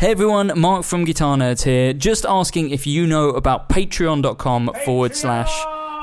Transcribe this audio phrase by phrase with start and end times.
[0.00, 1.92] Hey everyone, Mark from Guitar Nerds here.
[1.92, 5.50] Just asking if you know about patreon.com forward slash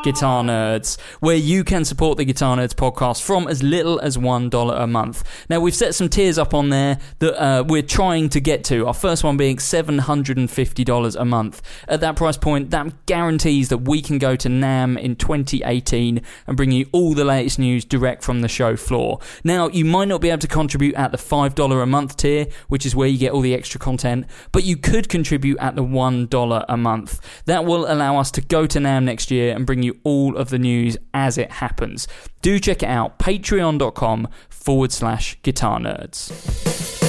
[0.06, 4.82] guitar nerds, where you can support the Guitar Nerds podcast from as little as $1
[4.82, 5.24] a month.
[5.50, 8.86] Now, we've set some tiers up on there that uh, we're trying to get to.
[8.86, 11.62] Our first one being $750 a month.
[11.88, 16.56] At that price point, that guarantees that we can go to NAMM in 2018 and
[16.56, 19.20] bring you all the latest news direct from the show floor.
[19.44, 22.86] Now, you might not be able to contribute at the $5 a month tier, which
[22.86, 26.66] is where you get all the extra content, but you could contribute at the $1
[26.70, 27.20] a month.
[27.46, 30.50] That will allow us to go to NAMM next year and bring you all of
[30.50, 32.08] the news as it happens.
[32.42, 37.05] Do check it out, patreon.com forward slash guitar nerds.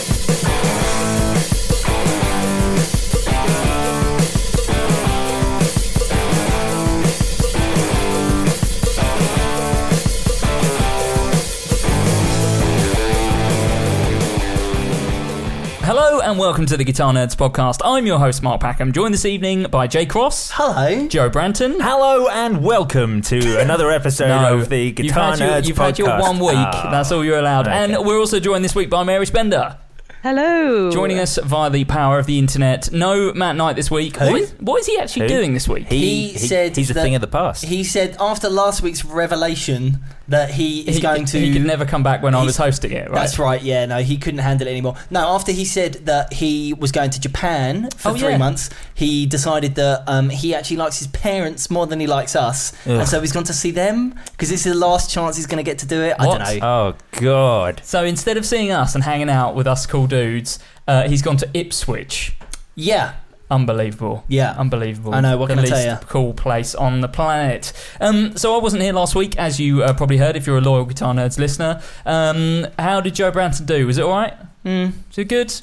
[15.87, 17.81] Hello and welcome to the Guitar Nerds podcast.
[17.84, 21.06] I'm your host, Mark Packham, joined this evening by Jay Cross, Hello.
[21.06, 21.77] Joe Branton.
[21.81, 25.87] Hello and welcome to another episode of the you've Guitar had your, Nerds you've podcast.
[25.87, 26.55] had your one week.
[26.56, 26.88] Ah.
[26.91, 27.69] That's all you're allowed.
[27.69, 27.77] okay.
[27.94, 29.78] And we're also joined this week by Mary Spender,
[30.25, 30.91] Hello.
[30.91, 32.91] joining us via the power of the internet.
[32.91, 34.16] No Matt Knight this week.
[34.16, 34.32] Who?
[34.32, 35.37] What is, what is he actually Who?
[35.37, 35.87] doing this week?
[35.87, 37.65] He, He said he's a that- thing of the past.
[37.65, 41.38] He said after last week's revelation that he is he, going to.
[41.41, 43.09] He could never come back when I was hosting it.
[43.09, 43.14] Right?
[43.20, 43.62] That's right.
[43.62, 43.87] Yeah.
[43.87, 44.97] No, he couldn't handle it anymore.
[45.10, 48.38] No, after he said that he was going to Japan for Oh, three yeah.
[48.38, 52.72] months, he decided that um, he actually likes his parents more than he likes us,
[52.87, 52.98] Ugh.
[53.00, 55.64] and so he's gone to see them because this is the last chance he's going
[55.64, 56.19] to get to do it.
[56.19, 56.41] What?
[56.41, 56.66] I don't know.
[56.69, 57.81] oh God!
[57.84, 60.58] So instead of seeing us and hanging out with us cool dudes,
[60.88, 62.37] uh, he's gone to Ipswich.
[62.75, 63.14] Yeah.
[63.51, 64.25] Unbelievable.
[64.29, 64.55] Yeah.
[64.59, 65.15] Unbelievable.
[65.15, 65.99] I know, what the can I least tell ya?
[66.09, 67.73] cool place on the planet.
[68.01, 70.61] Um, so I wasn't here last week, as you uh, probably heard if you're a
[70.61, 71.81] loyal Guitar Nerds listener.
[72.05, 73.87] Um, how did Joe Branson do?
[73.87, 74.35] Was it all right?
[74.65, 74.93] Mm.
[75.09, 75.55] Was it good?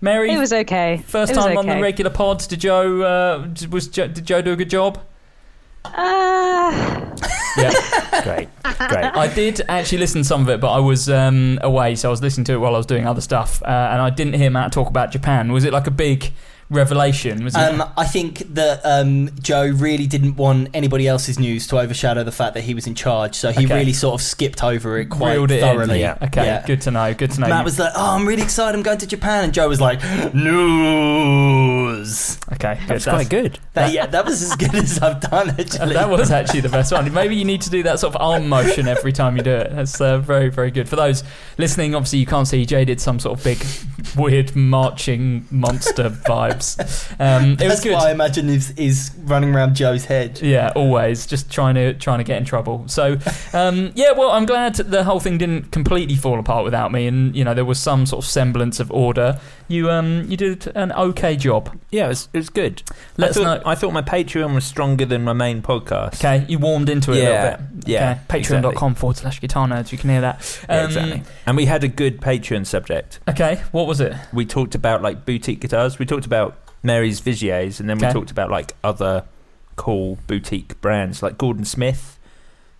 [0.00, 1.02] Mary, It was okay.
[1.06, 2.38] first It was time on the regular pod.
[2.48, 3.02] Did Joe?
[3.02, 4.98] Uh, was Joe, did Joe do a good job?
[5.84, 7.06] Uh,
[7.56, 7.72] Yeah.
[8.22, 9.04] Great, great.
[9.04, 12.10] I did actually listen to some of it, but I was um, away, so I
[12.10, 14.50] was listening to it while I was doing other stuff, uh, and I didn't hear
[14.50, 15.50] Matt talk about Japan.
[15.52, 16.30] Was it like a big
[16.70, 17.44] revelation?
[17.44, 17.58] Was it?
[17.60, 22.32] Um, I think that um, Joe really didn't want anybody else's news to overshadow the
[22.32, 23.74] fact that he was in charge, so he Okay.
[23.74, 25.60] really sort of skipped over it quite Reeled it in.
[25.60, 26.00] thoroughly.
[26.00, 26.16] Yeah.
[26.22, 26.66] Okay, Yeah.
[26.66, 27.12] good to know.
[27.12, 27.48] Good to know.
[27.48, 28.74] Matt was like, "Oh, I'm really excited.
[28.76, 30.00] I'm going to Japan," and Joe was like,
[30.34, 32.88] "News." okay, good.
[32.88, 33.58] That's quite good.
[33.74, 35.94] That, yeah, that was as good as I've done actually.
[35.94, 37.12] That was actually the best one.
[37.12, 39.72] Maybe you need to do that sort of arm motion every time you do it.
[39.74, 40.88] That's uh, very, very good.
[40.88, 41.22] For those
[41.58, 42.64] listening, obviously you can't see.
[42.66, 43.64] Jay did some sort of big,
[44.16, 46.08] weird marching monster
[46.60, 47.16] vibes.
[47.20, 47.92] Um, it was That's good.
[47.94, 50.40] what I imagine is, is running around Joe's head.
[50.40, 52.84] Yeah, always just trying to trying to get in trouble.
[52.88, 53.16] So,
[53.52, 57.34] um, yeah, well, I'm glad the whole thing didn't completely fall apart without me, and
[57.34, 59.40] you know there was some sort of semblance of order.
[59.68, 61.78] You um you did an okay job.
[61.90, 62.82] Yeah, it was, it was good.
[63.16, 63.70] Let us I thought, know.
[63.70, 66.14] I thought my Patreon was stronger than my main podcast.
[66.16, 67.88] Okay, you warmed into it a little bit.
[67.88, 68.40] yeah, okay.
[68.40, 69.92] Patreon.com forward slash guitar nerds.
[69.92, 70.60] You can hear that.
[70.68, 71.22] Yeah, Um, exactly.
[71.46, 73.20] And we had a good Patreon subject.
[73.28, 74.14] Okay, what was it?
[74.32, 76.00] We talked about like boutique guitars.
[76.00, 76.49] We talked about
[76.82, 78.12] Mary's Vigiers, and then we Okay.
[78.12, 79.24] talked about like other
[79.76, 82.18] cool boutique brands like Gordon Smith.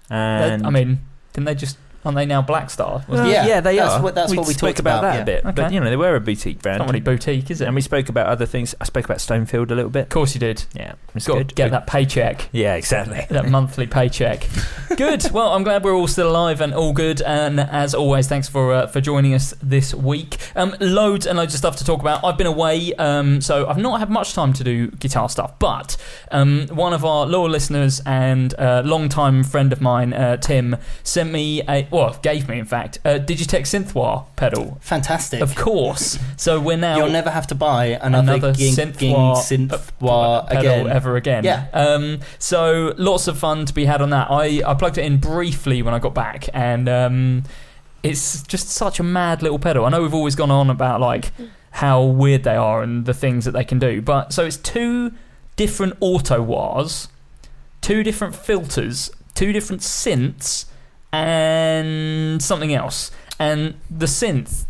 [0.09, 1.01] And I mean,
[1.33, 1.79] didn't they just?
[2.05, 3.05] Aren't they now Black Star?
[3.09, 4.03] Well, Yeah, yeah, they that's are.
[4.03, 5.23] what- that's what we talked about, about, that yeah.
[5.23, 5.45] a bit.
[5.45, 5.53] Okay.
[5.63, 6.79] But you know, they were a boutique brand.
[6.79, 7.67] Not really boutique, is it?
[7.67, 8.75] and we spoke about other things.
[8.81, 10.05] I spoke about Stonefield a little bit.
[10.05, 10.65] of course you did.
[10.75, 11.55] Yeah, it's Got to good.
[11.55, 11.73] get Good.
[11.75, 12.49] that paycheck.
[12.53, 13.27] Yeah, exactly.
[13.29, 14.47] that monthly paycheck.
[14.97, 15.31] Good.
[15.31, 17.23] Well, I'm glad we're all still alive and all good.
[17.23, 20.37] And as always, thanks for uh, for joining us this week.
[20.57, 22.25] Um, loads and loads of stuff to talk about.
[22.25, 25.59] I've been away, um, so I've not had much time to do guitar stuff.
[25.59, 25.97] But
[26.33, 31.31] um, one of our loyal listeners and uh, long-time friend of mine, uh, Tim, sent
[31.31, 34.79] me a well, gave me in fact, a Digitech Synthwah pedal.
[34.81, 35.41] Fantastic.
[35.41, 36.19] Of course.
[36.37, 39.73] So we're now You'll never have to buy another, another ging, synth ging, wah- synth
[39.73, 40.89] uh, pedal again.
[40.89, 41.45] ever again.
[41.45, 41.67] Yeah.
[41.73, 44.31] Um, so lots of fun to be had on that.
[44.31, 47.45] I, I plugged it in briefly when I got back, and um,
[48.03, 49.85] it's just such a mad little pedal.
[49.85, 51.33] I know we've always gone on about like
[51.73, 55.13] how weird they are and the things that they can do, but so it's two
[55.57, 57.09] different auto wahs,
[57.81, 60.65] two different filters, two different synths,
[61.13, 63.11] and something else.
[63.39, 64.67] And the synth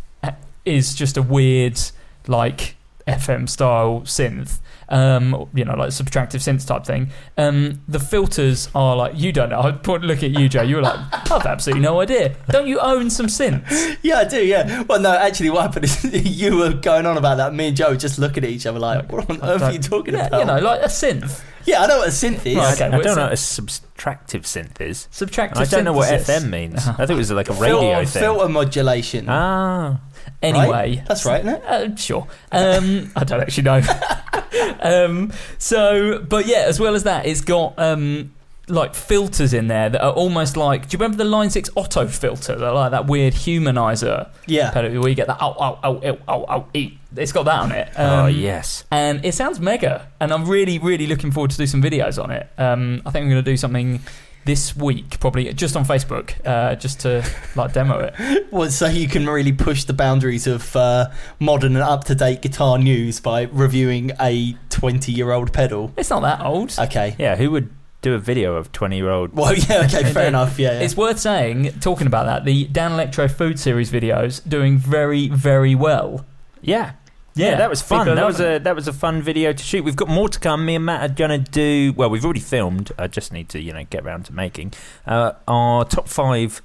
[0.65, 1.81] is just a weird
[2.27, 2.77] like
[3.11, 4.61] FM style synth.
[4.89, 7.11] Um, you know, like subtractive synth type thing.
[7.39, 9.61] Um, the filters are like you don't know.
[9.63, 10.63] I point look at you, Joe.
[10.63, 12.35] You were like, I've absolutely no idea.
[12.49, 13.99] Don't you own some synths?
[14.03, 14.45] Yeah, I do.
[14.45, 14.83] Yeah.
[14.83, 16.05] Well, no, actually, what happened is
[16.41, 17.55] you were going on about that.
[17.55, 20.15] Me and Joe just looking at each other like, "What on earth are you talking
[20.15, 21.43] yeah, about?" you know, like a synth.
[21.67, 22.57] yeah, I know what a synth is.
[22.57, 22.87] Right, okay.
[22.87, 25.09] I don't it's know what a subtractive synth is.
[25.13, 25.59] Subtractive.
[25.59, 26.11] I don't know what.
[26.11, 26.87] FM means.
[26.87, 28.23] I thought it was like a Filter, radio thing.
[28.23, 29.27] filter modulation.
[29.29, 30.01] Ah,
[30.43, 31.03] Anyway, Right?
[31.07, 31.65] That's right, isn't it?
[31.65, 32.27] Uh, sure.
[32.53, 33.83] Um, I don't actually know.
[34.81, 38.33] um, so, but yeah, as well as that, it's got um,
[38.69, 40.89] like filters in there that are almost like.
[40.89, 42.57] Do you remember the Line Six Auto filter?
[42.57, 44.71] They're like that weird humanizer Yeah.
[44.71, 46.99] pedal where you get that oh oh oh oh oh oh eat.
[47.17, 47.89] It's got that on it.
[47.99, 48.85] oh Um, yes.
[48.93, 50.07] and it sounds mega.
[50.21, 52.49] And I'm really, really looking forward to do some videos on it.
[52.57, 54.01] Um, I think I'm going to do something
[54.45, 57.25] this week, probably just on Facebook, uh, just to
[57.57, 58.47] like demo it.
[58.51, 62.43] Well, so you can really push the boundaries of uh, modern and up to date
[62.43, 65.93] guitar news by reviewing a 20 year old pedal.
[65.97, 66.75] It's not that old.
[66.79, 67.15] Okay.
[67.19, 67.71] Yeah, who would
[68.03, 69.35] do a video of twenty-year-old?
[69.35, 70.59] Well, yeah, okay, fair enough.
[70.59, 70.81] Yeah, yeah.
[70.81, 76.25] It's worth saying, talking about that, the Danelectro Food Series videos doing very, very well.
[76.63, 76.93] Yeah.
[77.35, 78.01] Yeah, that was fun.
[78.01, 79.85] people That was a that was a fun video to shoot.
[79.85, 80.65] We've got more to come.
[80.67, 81.93] Me and Matt are gonna do.
[81.97, 82.93] Well, we've already filmed.
[82.99, 84.73] I just need to you know get around to making
[85.07, 86.63] uh, our top five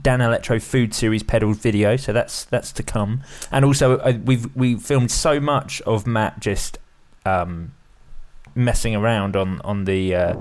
[0.00, 1.96] Danelectro Food Series pedals video.
[1.96, 3.22] So that's that's to come.
[3.50, 6.78] And also uh, we've we filmed so much of Matt just
[7.26, 7.72] um,
[8.54, 10.14] messing around on on the.
[10.14, 10.36] Uh,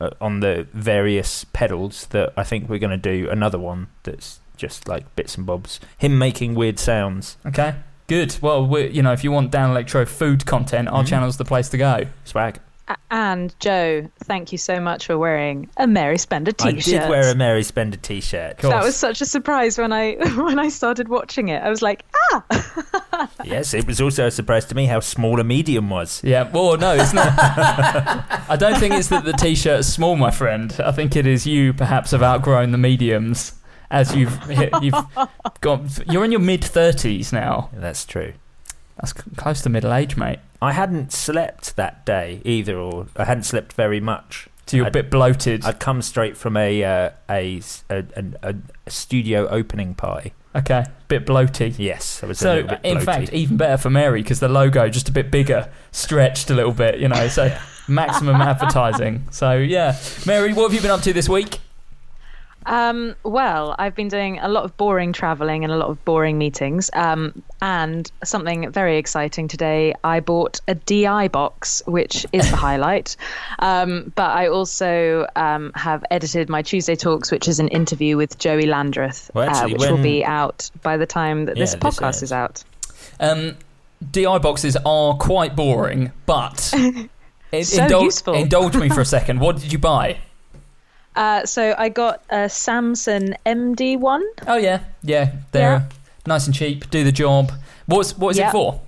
[0.00, 4.40] uh, on the various pedals that I think we're going to do another one that's
[4.56, 5.78] just like bits and bobs.
[5.96, 7.36] Him making weird sounds.
[7.46, 7.76] Okay,
[8.12, 8.36] good.
[8.42, 11.08] Well, we you know, if you want Danelectro food content, our Mhm.
[11.08, 11.94] channel's the place to go.
[12.24, 12.58] Swag.
[13.10, 16.94] And Joe, thank you so much for wearing a Mary Spender t-shirt.
[16.94, 18.58] I did wear a Mary Spender t-shirt.
[18.58, 18.70] Cool.
[18.70, 21.62] that was such a surprise when I when I started watching it.
[21.62, 25.44] I was like, ah, Yes, it was also a surprise to me how small a
[25.44, 26.20] medium was.
[26.24, 27.32] Yeah, well, no, it's not.
[27.38, 30.74] I don't think it's that the t-shirt is small, my friend.
[30.84, 33.52] I think it is you perhaps have outgrown the mediums
[33.92, 34.36] as you've
[34.82, 34.94] you've
[35.60, 35.80] got.
[36.10, 37.70] You're in your mid thirties now.
[37.72, 38.32] That's true.
[38.96, 40.38] That's close to middle age, mate.
[40.60, 44.48] I hadn't slept that day either, or I hadn't slept very much.
[44.66, 45.64] So you're a I'd- bit bloated.
[45.64, 47.60] I'd come straight from a uh, a,
[47.90, 48.04] a,
[48.42, 48.54] a-
[48.86, 50.32] a studio opening party.
[50.54, 51.74] okay, bit bloaty.
[51.78, 55.08] Yes, I was a So, in fact, even better for Mary because the logo just
[55.08, 57.26] a bit bigger, stretched a little bit, you know.
[57.28, 57.56] So
[57.88, 59.24] maximum advertising.
[59.32, 59.96] So yeah,
[60.26, 61.58] Mary, what have you been up to this week?
[62.66, 66.38] Um, well, I've been doing a lot of boring traveling and a lot of boring
[66.38, 66.90] meetings.
[66.92, 73.16] Um, and something very exciting today, I bought a DI box, which is the highlight.
[73.58, 78.38] Um, but I also um, have edited my Tuesday Talks, which is an interview with
[78.38, 81.80] Joey Landreth, Well, uh, which when- will be out by the time that this Yeah,
[81.80, 82.22] this podcast is.
[82.24, 82.64] is out.
[83.20, 83.56] Um,
[84.10, 86.58] DI boxes are quite boring, but
[87.62, 88.34] So useful.
[88.34, 89.40] indulge me for a second.
[89.40, 90.18] What did you buy?
[91.14, 94.22] Uh, so I got a Samson MD1.
[94.46, 95.82] Oh yeah, yeah, they're Yeah.
[96.26, 96.88] nice and cheap.
[96.90, 97.52] Do the job.
[97.86, 98.80] What's what is it for?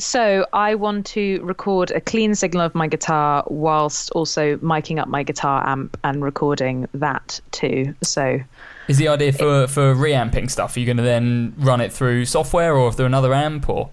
[0.00, 5.08] So I want to record a clean signal of my guitar whilst also miking up
[5.08, 7.94] my guitar amp and recording that too.
[8.02, 8.38] So
[8.86, 10.76] Is the idea for for reamping stuff?
[10.76, 13.90] Are you going to then run it through software or through another amp or?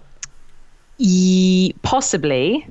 [0.98, 2.66] e- possibly,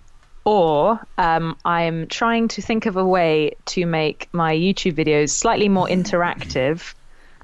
[0.46, 5.68] or um, I'm trying to think of a way to make my YouTube videos slightly
[5.68, 6.94] more interactive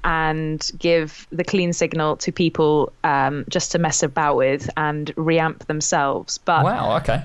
[0.04, 5.66] and give the clean signal to people um, just to mess about with and reamp
[5.66, 6.38] themselves.
[6.38, 6.96] But Wow.
[6.96, 7.22] Okay.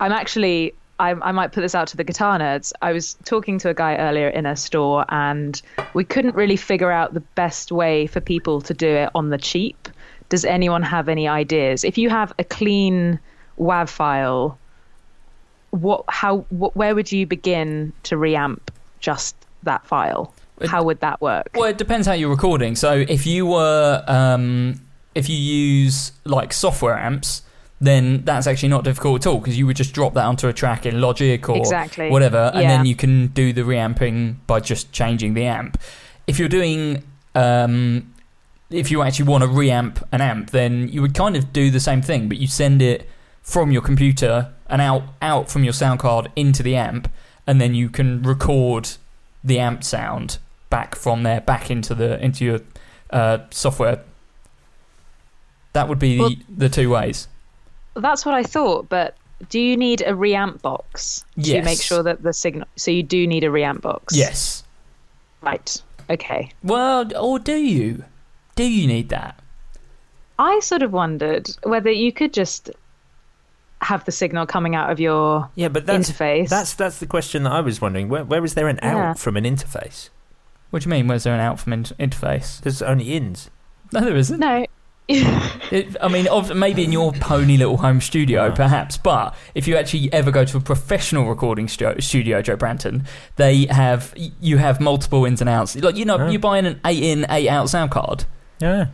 [0.00, 0.74] I'm actually.
[0.98, 2.72] I, I might put this out to the guitar nerds.
[2.80, 5.60] I was talking to a guy earlier in a store, and
[5.92, 9.36] we couldn't really figure out the best way for people to do it on the
[9.36, 9.90] cheap.
[10.30, 11.84] Does anyone have any ideas?
[11.84, 13.20] If you have a clean
[13.58, 14.58] WAV file,
[15.76, 18.60] what, how, what, where would you begin to reamp
[19.00, 20.34] just that file?
[20.60, 21.50] It- How would that work?
[21.54, 22.76] Well, it depends how you're recording.
[22.76, 24.80] So if you were, um,
[25.14, 27.42] if you use like software amps,
[27.78, 30.52] then that's actually not difficult at all because you would just drop that onto a
[30.54, 32.10] track in Logic or Exactly.
[32.10, 32.68] whatever, and Yeah.
[32.78, 35.78] then you can do the reamping by just changing the amp.
[36.26, 37.02] If you're doing
[37.34, 38.14] um,
[38.70, 41.80] if you actually want to reamp an amp, then you would kind of do the
[41.80, 43.06] same thing, but you send it
[43.42, 47.10] from your computer and out out from your sound card into the amp,
[47.46, 48.90] and then you can record
[49.44, 50.38] the amp sound
[50.70, 52.60] back from there back into the into your
[53.10, 54.02] uh, software.
[55.72, 57.28] That would be Well- the, the two ways.
[57.94, 59.16] That's what I thought, but
[59.48, 61.64] do you need a reamp box to Yes.
[61.64, 62.66] make sure that the signal?
[62.76, 64.14] So you do need a reamp box.
[64.14, 64.64] Yes.
[65.42, 65.80] Right.
[66.10, 66.50] Okay.
[66.62, 68.04] Well, or do you?
[68.54, 69.40] Do you need that?
[70.38, 72.70] I sort of wondered whether you could just
[73.82, 76.48] have the signal coming out of your Yeah, but that's interface.
[76.48, 78.08] that's that's the question that I was wondering.
[78.08, 79.10] Where where is there an Yeah.
[79.10, 80.08] out from an interface?
[80.70, 81.06] What do you mean?
[81.06, 82.60] Where's there an out from in- interface?
[82.60, 83.50] There's only ins.
[83.92, 84.40] No, there isn't.
[84.40, 84.66] no.
[85.70, 88.96] It, I mean, maybe in your pony little home studio, perhaps.
[88.96, 93.06] But if you actually ever go to a professional recording stu- studio, Joe Branton,
[93.36, 95.76] they have you have multiple ins and outs.
[95.76, 96.28] Like you know, Ah.
[96.28, 98.24] you're buying an eight in, eight out sound card.
[98.60, 98.86] Yeah.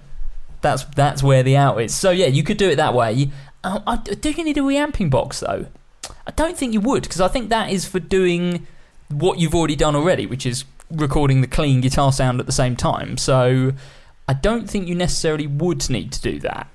[0.60, 1.94] That's that's where the out is.
[1.94, 3.30] So yeah, you could do it that way.
[3.64, 5.66] Uh, I, do you need a reamping box though?
[6.26, 8.66] I don't think you would because I think that is for doing
[9.09, 12.76] what you've already done already, which is recording the clean guitar sound at the same
[12.76, 13.16] time.
[13.16, 13.73] So
[14.28, 16.69] I don't think you necessarily would need to do that.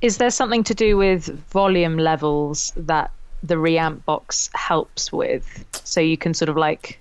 [0.00, 3.10] Is there something to do with volume levels that
[3.42, 7.00] the reamp box helps with, so you can sort of like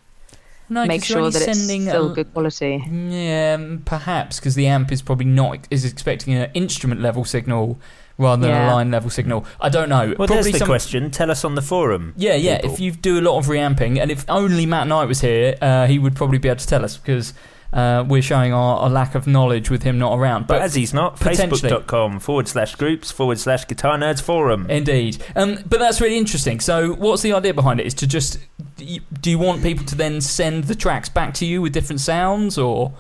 [0.70, 2.84] No, make sure that it's sending still a- good quality?
[2.90, 7.80] Yeah, um, perhaps because the amp is probably not is expecting an instrument level signal
[8.18, 9.46] rather than a line level signal.
[9.62, 10.14] I don't know.
[10.18, 11.12] Well, probably there's the some- question.
[11.12, 12.14] Tell us on the forum.
[12.18, 12.58] Yeah, yeah.
[12.58, 12.74] people.
[12.74, 15.88] If you do a lot of reamping, and if only Matt Knight was here, uh,
[15.88, 17.34] he would probably be able to tell us because
[17.74, 20.48] uh, we're showing our, our lack of knowledge with him not around.
[20.48, 24.70] But as he's not, facebook.com forward slash groups forward slash guitar nerds forum.
[24.70, 25.24] Indeed.
[25.36, 26.60] Um, but that's really interesting.
[26.60, 27.86] So, what's the idea behind it?
[27.86, 28.40] Is to just.
[28.78, 32.58] Do you want people to then send the tracks back to you with different sounds,
[32.58, 32.94] or.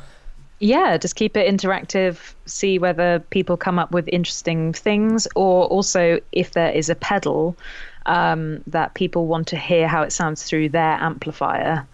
[0.60, 6.20] Yeah, just keep it interactive, see whether people come up with interesting things, or also
[6.32, 7.56] if there is a pedal
[8.08, 11.86] um, that people want to hear how it sounds through their amplifier,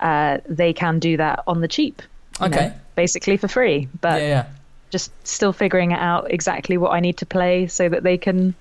[0.00, 2.02] uh, they can do that on the cheap.
[2.40, 2.68] Okay.
[2.68, 4.46] know, basically for free, but yeah, yeah.
[4.90, 8.54] just still figuring out exactly what I need to play so that they can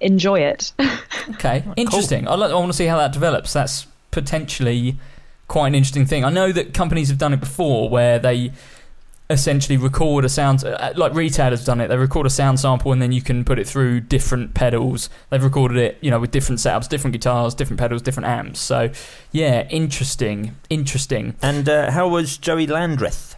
[0.00, 0.72] enjoy it.
[1.34, 2.26] Okay, interesting.
[2.26, 3.52] I, like, I want to see how that develops.
[3.52, 4.96] That's potentially
[5.46, 6.24] quite an interesting thing.
[6.24, 8.50] I know that companies have done it before, where they
[9.30, 11.88] essentially record a sound, uh, like Retail has done it.
[11.88, 15.08] They record a sound sample and then you can put it through different pedals.
[15.30, 18.60] They've recorded it, you know, with different setups, different guitars, different pedals, different amps.
[18.60, 18.90] So,
[19.32, 21.34] yeah, interesting, interesting.
[21.42, 23.36] And uh, how was Joey Landreth?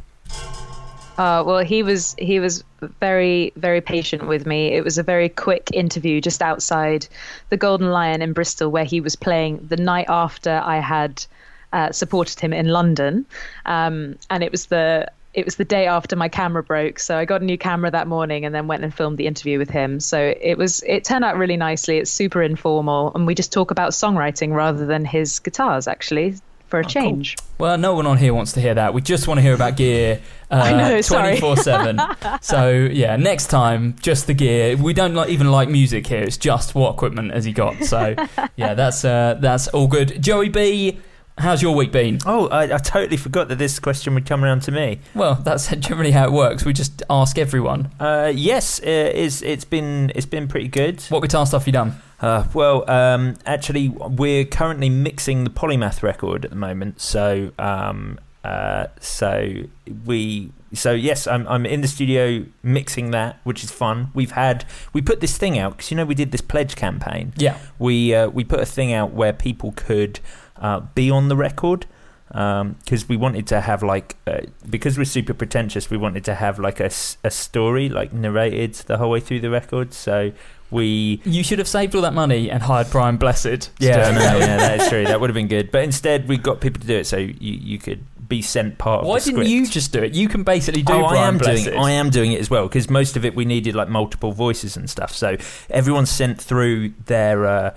[1.16, 2.64] Uh, well, he was he was
[3.00, 4.72] very very patient with me.
[4.72, 7.06] It was a very quick interview just outside
[7.50, 11.24] the Golden Lion in Bristol, where he was playing the night after I had
[11.72, 13.26] uh, supported him in London,
[13.64, 16.98] um, and it was the it was the day after my camera broke.
[16.98, 19.58] So I got a new camera that morning, and then went and filmed the interview
[19.58, 20.00] with him.
[20.00, 21.98] So it was it turned out really nicely.
[21.98, 26.36] It's super informal, and we just talk about songwriting rather than his guitars, actually,
[26.68, 27.36] for a change.
[27.58, 28.94] Well, no one on here wants to hear that.
[28.94, 31.36] We just want to hear about gear uh, know, sorry.
[31.36, 32.42] 24-7.
[32.42, 34.76] so, yeah, next time, just the gear.
[34.76, 36.22] We don't like, even like music here.
[36.22, 37.84] It's just what equipment has he got.
[37.84, 38.14] So,
[38.56, 40.22] yeah, that's uh, that's all good.
[40.22, 40.98] Joey B,
[41.38, 42.18] how's your week been?
[42.26, 45.00] Oh, I, I totally forgot that this question would come around to me.
[45.14, 46.64] Well, that's generally how it works.
[46.64, 47.90] We just ask everyone.
[47.98, 51.02] Uh, yes, uh, it's, it's been it's been pretty good.
[51.04, 52.00] What guitar stuff you done?
[52.20, 57.00] Uh, well, um, actually, we're currently mixing the Polymath record at the moment.
[57.00, 59.64] So, um, uh, so
[60.06, 64.10] we, so yes, I'm I'm in the studio mixing that, which is fun.
[64.14, 67.34] We've had we put this thing out because you know we did this pledge campaign.
[67.36, 67.58] Yeah.
[67.78, 70.20] We uh, we put a thing out where people could
[70.64, 71.86] uh, be on the record.
[72.28, 76.58] Because we wanted to have like, uh, because we're super pretentious, we wanted to have
[76.58, 76.90] like a,
[77.22, 79.92] a story like narrated the whole way through the record.
[79.92, 80.32] So
[80.70, 83.70] we You should have saved all that money and hired Brian Blessed.
[83.78, 85.04] yeah, no, yeah, that is true.
[85.04, 85.70] That would have been good.
[85.70, 89.02] But instead, we got people to do it, so you, you could be sent part
[89.02, 89.50] of Why didn't script.
[89.50, 90.14] you just do it?
[90.14, 91.64] You can basically do oh, Brian I am Blessed.
[91.66, 91.78] doing.
[91.78, 94.76] I am doing it as well because most of it we needed like multiple voices
[94.76, 95.14] and stuff.
[95.14, 95.36] So
[95.70, 97.46] everyone sent through their.
[97.46, 97.74] Uh,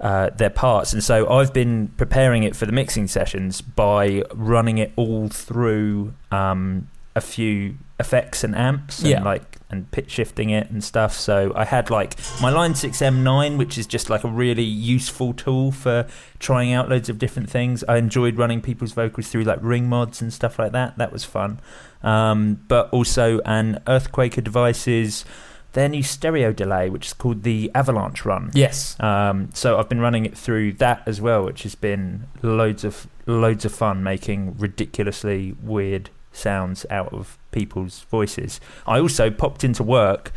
[0.00, 4.78] uh, their parts, and so I've been preparing it for the mixing sessions by running
[4.78, 9.22] it all through um, a few effects and amps, and Yeah.
[9.22, 11.12] like and pitch shifting it and stuff.
[11.14, 15.32] So I had like my Line Six M9, which is just like a really useful
[15.32, 16.08] tool for
[16.40, 17.84] trying out loads of different things.
[17.86, 20.98] I enjoyed running people's vocals through like ring mods and stuff like that.
[20.98, 21.60] That was fun.
[22.02, 25.24] Um, but also an Earthquaker devices,
[25.72, 28.50] their new stereo delay, which is called the Avalanche Run.
[28.54, 28.98] Yes.
[29.00, 33.06] Um, so I've been running it through that as well, which has been loads of
[33.26, 38.60] loads of fun, making ridiculously weird sounds out of people's voices.
[38.86, 40.32] I also popped into work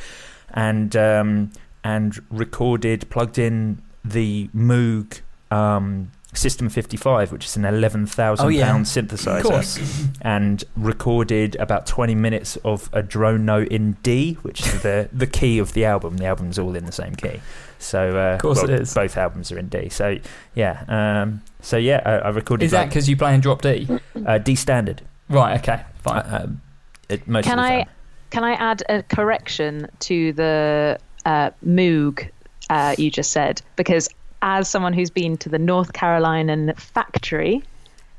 [0.49, 1.51] and um,
[1.83, 5.21] and recorded, plugged in the Moog
[5.51, 8.65] um, System 55, which is an 11,000 Oh, yeah.
[8.71, 14.61] pound Of synthesizer, and recorded about 20 minutes of a drone note in D, which
[14.61, 16.17] is the the key of the album.
[16.17, 17.39] The album's all in the same key.
[17.79, 18.93] So, uh, Of course well, it is.
[18.93, 19.89] Both albums are in D.
[19.89, 20.17] So,
[20.55, 20.83] yeah.
[20.87, 23.87] Um, so yeah, I, I recorded Is that like, because you play in drop D?
[24.25, 25.01] uh, D standard.
[25.29, 25.59] Right.
[25.59, 25.83] Okay.
[25.99, 26.17] Fine.
[26.19, 26.61] Uh, um,
[27.09, 27.85] it, most Can of the I
[28.29, 32.29] can I add a correction to the uh, Moog
[32.69, 33.61] uh, you just said?
[33.75, 34.09] Because
[34.43, 37.63] as someone who's been to the North Carolinian factory,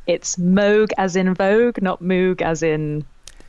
[0.07, 3.05] it's Moog as in Vogue, not Moog as in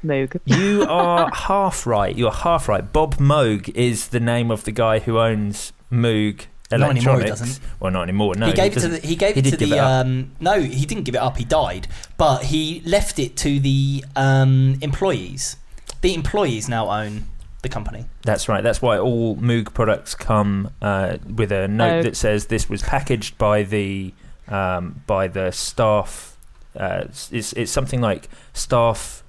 [0.05, 0.39] Moog.
[0.45, 2.15] You are half right.
[2.15, 2.91] You're half right.
[2.93, 7.29] Bob Moog is the name of the guy who owns Moog Not anymore, he Electronics.
[7.39, 7.59] doesn't.
[7.79, 8.35] Well, not anymore.
[8.35, 8.99] No, he gave it to the.
[8.99, 9.71] He gave He it to the.
[9.75, 11.37] It um, no, he didn't give it up.
[11.37, 15.55] He died, but he left it to the um, employees.
[16.01, 17.25] The employees now own
[17.65, 18.05] the company.
[18.23, 18.63] That's right.
[18.63, 22.03] That's why all Moog products come uh, with a note Oh.
[22.03, 24.13] that says this was packaged by the
[24.47, 26.37] um, by the staff.
[26.75, 29.23] Uh, it's it's something like staff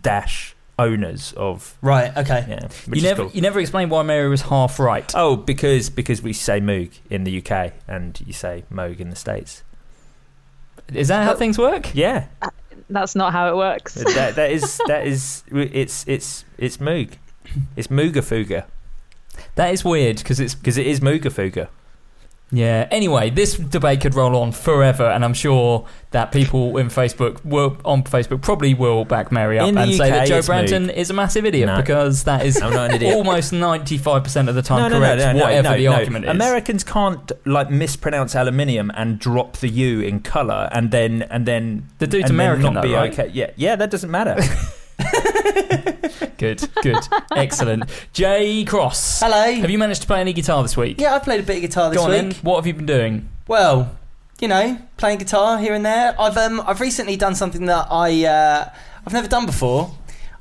[0.00, 2.16] dash owners of Right.
[2.16, 2.44] Okay.
[2.48, 2.66] yeah.
[2.86, 3.32] Which you is never cool.
[3.32, 5.10] you never explained why Mary was half right.
[5.14, 9.16] Oh, because because we say Moog in the UK and you say Moog in the
[9.16, 9.62] states.
[10.92, 11.36] Is that how Oh.
[11.36, 11.94] things work?
[11.94, 12.26] Yeah,
[12.90, 13.94] That's not how it works.
[13.94, 17.14] that that is that is it's it's it's Moog.
[17.76, 18.64] It's Moogerfooger
[19.56, 21.68] That is weird because it's because it is Moogerfooger.
[22.54, 22.86] Yeah.
[22.90, 27.78] Anyway, this debate could roll on forever, and I'm sure that people in Facebook will
[27.82, 30.92] on Facebook probably will back Mary up In and say that Joe Branton Moog.
[30.94, 31.76] is a massive idiot No.
[31.78, 33.14] because that is I'm not an idiot.
[33.14, 36.30] almost 95 percent of the time no, correct, no, whatever the argument is.
[36.30, 41.88] Americans can't like mispronounce aluminium and drop the U in color and then and then
[42.00, 43.18] The dude's and American, not though, be right?
[43.18, 43.30] okay.
[43.32, 44.36] Yeah, yeah, that doesn't matter.
[46.42, 46.96] Good, good,
[47.36, 47.84] excellent.
[48.12, 49.52] Jay Cross, Hello.
[49.52, 51.00] have you managed to play any guitar this week?
[51.00, 52.20] Yeah, I played a bit of guitar this Go on week.
[52.20, 52.32] then.
[52.42, 53.28] What have you been doing?
[53.46, 53.96] Well,
[54.40, 56.20] you know, playing guitar here and there.
[56.20, 58.70] I've um, I've recently done something that I uh,
[59.06, 59.92] I've never done before.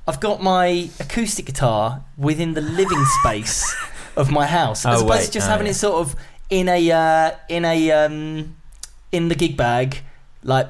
[0.08, 3.72] I've got my acoustic guitar within the living space
[4.16, 5.26] of my house, as Oh, opposed wait.
[5.28, 5.72] to just Oh, having yeah.
[5.72, 6.16] it sort of
[6.50, 8.56] in a uh, in a um,
[9.12, 10.00] in the gig bag,
[10.44, 10.66] like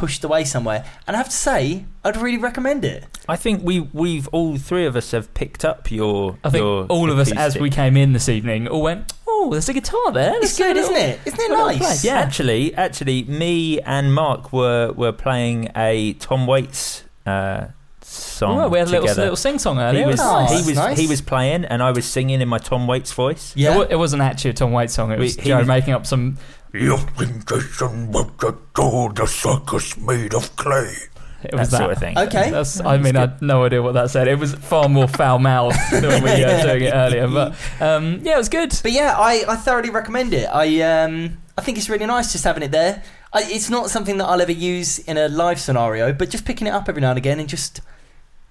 [0.00, 0.84] pushed away somewhere.
[1.06, 3.04] And I have to say, I'd really recommend it.
[3.28, 6.38] I think we we've all three of us have picked up your.
[6.42, 7.62] I think your all of us, as acoustic.
[7.62, 10.32] we came in this evening, all went, "Oh, there's a guitar there.
[10.36, 11.20] It's Let's good, have a isn't it?
[11.26, 12.04] Isn't it nice?
[12.04, 12.14] Yeah.
[12.18, 17.66] Actually, actually, me and Mark were were playing a Tom Waits uh,
[18.02, 20.02] song Oh, we had a little, little sing song earlier.
[20.02, 20.98] he was Oh, he was nice.
[20.98, 23.52] he was playing, and I was singing in my Tom Waits voice.
[23.54, 23.74] Yeah.
[23.74, 25.12] It, wa- it wasn't actually a Tom Waits song.
[25.12, 26.38] It was We- Joe was- making up some.
[26.72, 30.94] You think Jason would do the circus made of clay?
[31.42, 32.18] It was that that sort of thing.
[32.18, 32.50] Okay.
[32.50, 34.28] That's, I mean, I had no idea what that said.
[34.28, 37.28] It was far more foul mouthed than we were doing it earlier.
[37.28, 38.78] But um, yeah, it was good.
[38.82, 40.46] But yeah, I, I thoroughly recommend it.
[40.46, 43.02] I um I think it's really nice just having it there.
[43.32, 46.66] I, it's not something that I'll ever use in a live scenario, but just picking
[46.66, 47.80] it up every now and again and just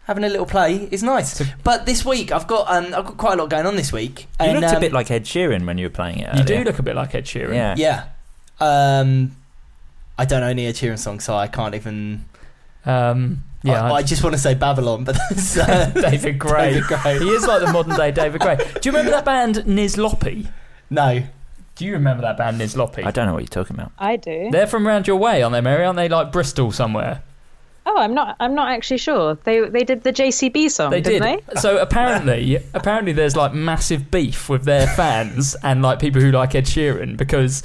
[0.09, 1.39] having a little play is nice.
[1.63, 4.21] But this week I've got um I've got quite a lot going on this week.
[4.41, 6.33] You and, looked a um, bit like Ed Sheeran when you were playing it.
[6.33, 6.63] You earlier.
[6.63, 7.53] do look a bit like Ed Sheeran.
[7.53, 7.75] Yeah.
[7.77, 8.05] yeah.
[8.59, 9.35] Um,
[10.17, 12.25] I don't know any Ed Sheeran songs, so I can't even.
[12.87, 13.83] Um, yeah.
[13.83, 16.73] I, I just want to say Babylon, but that's uh, David Gray.
[16.73, 17.19] David Gray.
[17.19, 18.55] He is like the modern day David Gray.
[18.55, 20.49] Do you remember that band Nizlopi?
[20.89, 21.23] no.
[21.75, 23.05] Do you remember that band Nizlopi?
[23.05, 23.93] I don't know what you're talking about.
[23.97, 24.49] I do.
[24.51, 25.85] They're from round your way, aren't they, Mary?
[25.85, 27.23] Aren't they like Bristol somewhere?
[27.91, 28.35] Oh, I'm not.
[28.39, 29.35] I'm not actually sure.
[29.43, 31.43] They they did the JCB song, They didn't did.
[31.55, 31.59] they?
[31.59, 36.53] So apparently, apparently, there's like massive beef with their fans and like people who like
[36.55, 37.63] Ed Sheeran because.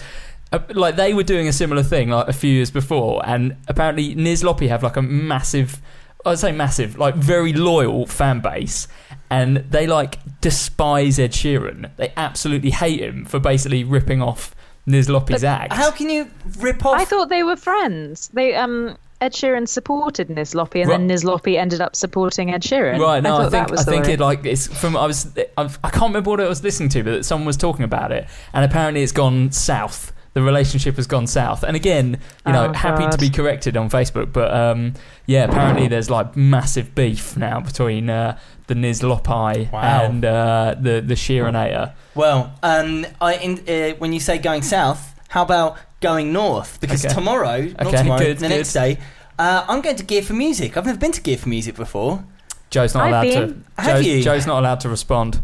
[0.52, 4.14] uh, Like they were doing a similar thing like a few years before, and apparently
[4.14, 5.80] Nizlopi have like a massive,
[6.24, 8.86] I'd say massive, like very loyal fan base,
[9.30, 11.90] and they like despise Ed Sheeran.
[11.96, 14.54] They absolutely hate him for basically ripping off
[14.86, 15.72] Nizlopi's But act.
[15.72, 16.94] How can you rip off?
[17.00, 18.28] I thought they were friends.
[18.32, 21.10] They um Ed Sheeran supported Nizlopi, and then Right.
[21.18, 22.98] Nizlopi ended up supporting Ed Sheeran.
[22.98, 24.12] Right, no, I, thought think that was I think way.
[24.14, 27.02] it like it's from I was I've, I can't remember what I was listening to,
[27.04, 30.12] but someone was talking about it, and apparently it's gone south.
[30.34, 33.88] The relationship has gone south, and again, you know, Oh, happy to be corrected on
[33.88, 34.94] Facebook, but um,
[35.26, 39.80] yeah, apparently there's like massive beef now between uh, the Nizlopi Wow.
[40.04, 41.92] and uh, the the Sheeranator.
[42.16, 46.80] Well, um, I in, uh, when you say going south, how about going north?
[46.80, 47.12] Because Okay.
[47.14, 48.56] tomorrow, not Okay, tomorrow, good, the good.
[48.56, 48.98] next day,
[49.38, 50.76] uh, I'm going to Gear4music.
[50.76, 52.22] I've never been to Gear4music before.
[52.70, 53.64] Joe's not I've allowed been.
[53.76, 53.82] to.
[53.82, 54.22] Have Joe's, you?
[54.22, 55.42] Joe's not allowed to respond.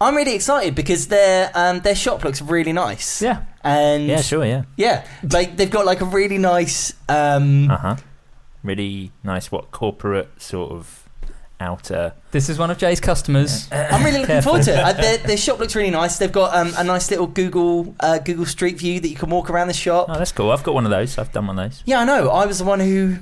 [0.00, 3.20] I'm really excited because their um, their shop looks really nice.
[3.20, 4.62] Yeah, and Yeah, sure, yeah.
[4.76, 7.96] yeah, like they've got like a really nice um, Uh huh.
[8.62, 10.97] Really nice, what corporate sort of
[11.60, 12.12] outer.
[12.30, 13.68] This is one of Jay's customers.
[13.72, 14.78] I'm really looking forward to it.
[14.78, 16.18] Uh, their, their shop looks really nice.
[16.18, 19.50] They've got um, a nice little Google uh, Google Street View that you can walk
[19.50, 20.06] around the shop.
[20.08, 20.50] Oh, that's cool.
[20.50, 21.18] I've got one of those.
[21.18, 21.82] I've done one of those.
[21.86, 22.28] Yeah, I know.
[22.30, 23.18] I was the one who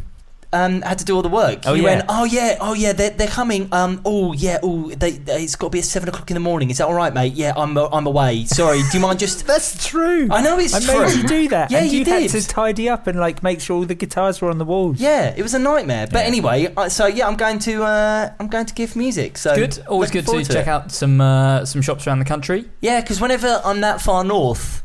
[0.53, 1.61] um, had to do all the work.
[1.67, 1.97] Oh, you yeah.
[1.97, 3.69] went, oh yeah, oh yeah, they're, they're coming.
[3.73, 6.41] Um, oh yeah, oh they, they, it's got to be at seven o'clock in the
[6.41, 6.71] morning.
[6.71, 7.33] Is that all right, mate?
[7.35, 8.45] Yeah, I'm uh, I'm away.
[8.47, 9.47] Sorry, do you mind just?
[9.47, 10.29] That's true.
[10.31, 11.05] I know it's I true.
[11.07, 11.71] made you do that.
[11.71, 12.31] Yeah, and you you, did.
[12.31, 15.01] had to tidy up and like make sure all the guitars were on the walls.
[15.01, 16.07] Yeah, it was a nightmare.
[16.07, 16.27] But Yeah.
[16.27, 19.39] anyway, so yeah, I'm going to uh, I'm going to give music.
[19.39, 19.79] So good.
[19.89, 20.69] Always good to forward check it.
[20.69, 22.65] out some uh, some shops around the country.
[22.81, 24.83] Yeah, because whenever I'm that far north,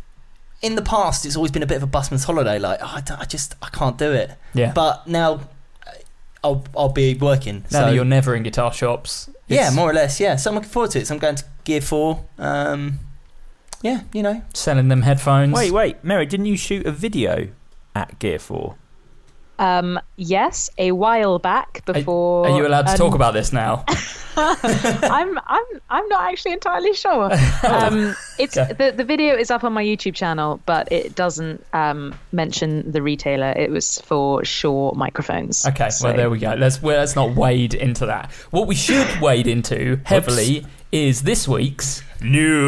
[0.62, 2.60] in the past it's always been a bit of a busman's holiday.
[2.60, 4.32] Like, oh, I, I just I can't do it.
[4.54, 4.74] Yeah.
[4.74, 5.42] But now
[5.86, 5.92] uh,
[6.44, 7.66] I'll I'll be working.
[7.72, 9.30] now so that you're never in guitar shops.
[9.48, 10.20] yeah, more or less.
[10.20, 11.08] Yeah, so I'm looking forward to it.
[11.08, 12.26] So I'm going to Gear Four.
[12.38, 13.00] Um,
[13.82, 14.44] yeah, you know.
[14.54, 15.54] selling them headphones.
[15.54, 17.50] Wait, wait, Mary, didn't you shoot a video
[17.96, 18.76] at Gear Four?
[19.62, 22.48] Um, yes, a while back before.
[22.48, 23.86] Are you allowed to um, talk about this now?
[24.38, 27.30] I'm I'm I'm not actually entirely sure.
[27.64, 28.74] Um, it's Okay.
[28.74, 33.02] the the video is up on my YouTube channel, but it doesn't um, mention the
[33.04, 33.52] retailer.
[33.56, 35.66] It was for Shure microphones.
[35.68, 36.56] Okay, So- well there we go.
[36.58, 38.32] Let's well, let's not wade into that.
[38.50, 42.62] What we should wade into heavily is this week's News.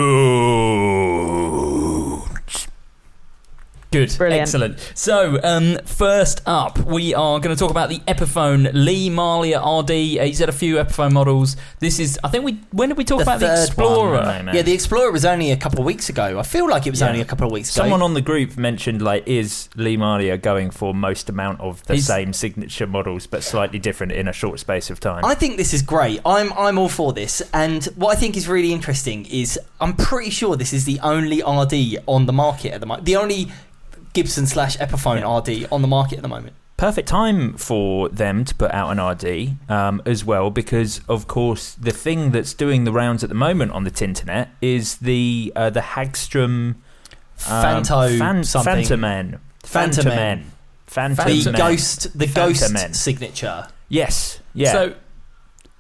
[3.94, 4.42] Good, Brilliant.
[4.42, 4.92] excellent.
[4.96, 9.92] So, um, first up, we are going to talk about the Epiphone Lee Malia RD.
[10.20, 11.56] Uh, he's had a few Epiphone models.
[11.80, 14.14] This is, I think we, when did we talk The about the Explorer?
[14.18, 14.52] one, I know.
[14.52, 16.40] Yeah, the Explorer was only a couple of weeks ago.
[16.40, 17.10] I feel like it was Yeah.
[17.10, 17.84] only a couple of weeks ago.
[17.84, 21.94] Someone on the group mentioned like, is Lee Malia going for most amount of the
[21.94, 25.24] He's- same signature models but slightly different in a short space of time?
[25.24, 26.20] I think this is great.
[26.26, 27.42] I'm I'm all for this.
[27.54, 31.42] And what I think is really interesting is I'm pretty sure this is the only
[31.44, 33.06] RD on the market at the moment.
[33.06, 33.52] The only
[34.14, 35.38] Gibson slash Epiphone Yeah.
[35.64, 36.56] RD on the market at the moment.
[36.78, 41.76] perfect time for them to put out an RD um, as well, because of course
[41.76, 45.70] the thing that's doing the rounds at the moment on the Tinternet is the uh,
[45.70, 46.76] the Hagstrom
[47.48, 48.74] um, Fanto Fan- something.
[48.86, 49.40] Fantomen.
[49.64, 50.44] Fantomen.
[50.88, 51.16] Fantomen.
[51.16, 51.44] Fantomen.
[51.44, 52.74] The ghost the Fantomen.
[52.88, 53.68] ghost signature.
[53.90, 54.40] Yes.
[54.54, 54.72] Yeah.
[54.72, 54.96] So,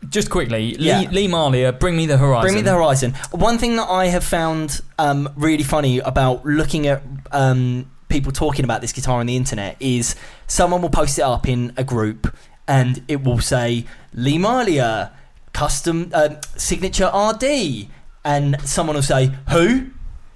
[0.10, 1.02] just quickly, Yeah.
[1.02, 2.41] Lee, Lee Malia, Bring Me the Horizon.
[2.43, 3.13] Bring me the horizon.
[3.32, 8.63] One thing that I have found um, really funny about looking at um, people talking
[8.63, 10.15] about this guitar on the internet is
[10.47, 12.34] someone will post it up in a group
[12.67, 15.12] and it will say Lee Malia
[15.54, 17.88] custom uh, signature RD,
[18.26, 19.91] and someone will say who.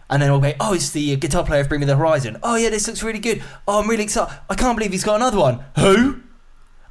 [0.10, 2.38] And then we'll go, oh, it's the guitar player of Bring Me the Horizon.
[2.42, 3.44] Oh, yeah, this looks really good.
[3.68, 4.34] Oh, I'm really excited.
[4.50, 5.66] I can't believe he's got another one.
[5.78, 6.22] Who?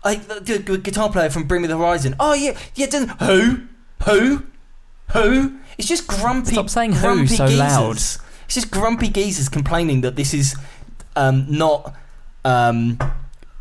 [0.05, 2.15] I, the, the gu- guitar player from Bring Me the Horizon.
[2.21, 3.63] Oh, yeah, yeah, doesn't, who?
[4.05, 4.43] Who?
[5.13, 5.59] Who?
[5.79, 6.53] It's just grumpy.
[6.53, 7.59] Stop saying who so geezers.
[7.59, 7.97] loud.
[7.97, 10.55] It's just grumpy geezers complaining that this is
[11.17, 11.95] um, not.
[12.45, 12.99] Um,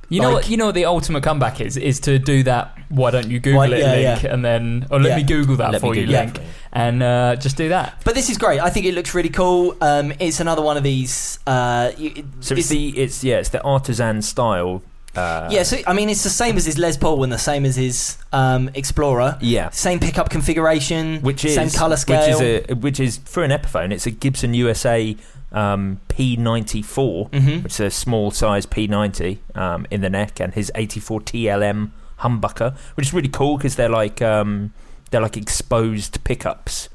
[0.08, 0.50] You know Like- what?
[0.52, 2.78] You know what the ultimate comeback is is to do that.
[2.90, 4.34] Why don't you Google Why- it yeah, link yeah.
[4.34, 5.18] and then or let Yeah.
[5.18, 6.26] me Google that Let me for you Google it.
[6.26, 6.40] link
[6.72, 7.94] and uh, just do that.
[8.04, 8.62] but this is great.
[8.62, 9.76] I think it looks really cool.
[9.82, 11.40] Um, it's another one of these.
[11.48, 14.84] Uh, y- so it's the it's yeah it's the artisan style.
[15.16, 17.66] Uh, yeah, so I mean, it's the same as his Les Paul and the same
[17.66, 19.38] as his um, Explorer.
[19.42, 19.70] Yeah.
[19.72, 22.20] Same pickup configuration, Which is same color scale.
[22.22, 23.92] Which is a which is for an Epiphone.
[23.92, 25.16] It's a Gibson USA
[25.56, 27.64] um, P94, Mhm.
[27.64, 32.76] which is a small size P90 um, in the neck, and his 84 TLM humbucker,
[32.96, 34.74] which is really cool because they're like um,
[35.12, 36.90] they're like exposed pickups.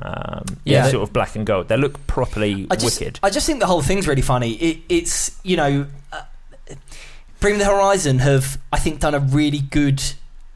[0.00, 0.84] Um, Yeah.
[0.84, 1.66] yeah, sort of black and gold.
[1.68, 3.18] They look properly I just, wicked.
[3.22, 4.52] I just think the whole thing's really funny.
[4.52, 6.22] It, it's you know, uh,
[7.40, 10.00] Bring the Horizon have I think done a really good.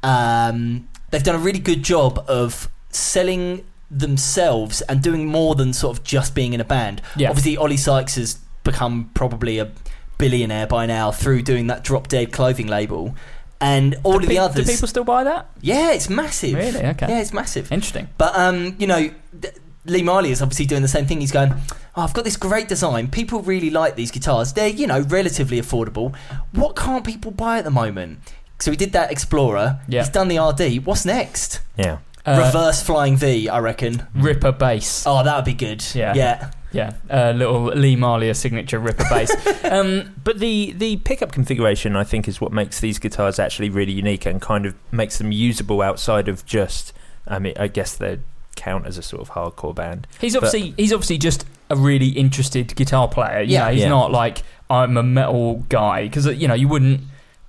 [0.04, 5.96] Um, they've done a really good job of selling themselves and doing more than sort
[5.98, 7.02] of just being in a band.
[7.16, 7.28] Yeah.
[7.28, 9.70] Obviously, Oli Sykes has become probably a
[10.18, 13.14] billionaire by now through doing that Drop Dead clothing label,
[13.60, 14.66] and all do, of the pe- others.
[14.66, 15.48] do people still buy that?
[15.60, 16.54] yeah, it's massive.
[16.54, 16.84] Really?
[16.84, 17.06] Okay.
[17.08, 17.70] Yeah, it's massive.
[17.70, 18.08] Interesting.
[18.18, 21.20] But um, you know, th- Lee Malia is obviously doing the same thing.
[21.20, 21.52] He's going,
[21.96, 23.08] oh, I've got this great design.
[23.08, 24.52] People really like these guitars.
[24.52, 26.14] They're you know relatively affordable.
[26.52, 28.20] What can't people buy at the moment?
[28.60, 29.80] So he did that Explorer.
[29.88, 30.02] Yeah.
[30.02, 30.86] He's done the RD.
[30.86, 31.60] What's next?
[31.76, 34.06] yeah, Uh, Reverse Flying V, I reckon.
[34.14, 35.04] Ripper bass.
[35.06, 35.84] Oh, that would be good.
[35.94, 36.14] Yeah.
[36.14, 36.50] Yeah.
[36.74, 39.30] Yeah, uh, little Lee Malia signature Ripper bass.
[39.64, 43.92] um, But the the pickup configuration, I think, is what makes these guitars actually really
[43.92, 46.94] unique and kind of makes them usable outside of just.
[47.28, 48.20] I mean, I guess they
[48.56, 50.06] count as a sort of hardcore band.
[50.18, 53.42] he's obviously he's obviously just a really interested guitar player.
[53.42, 53.64] You Yeah.
[53.66, 53.88] know, he's Yeah.
[53.90, 57.02] not like I'm a metal guy because you know you wouldn't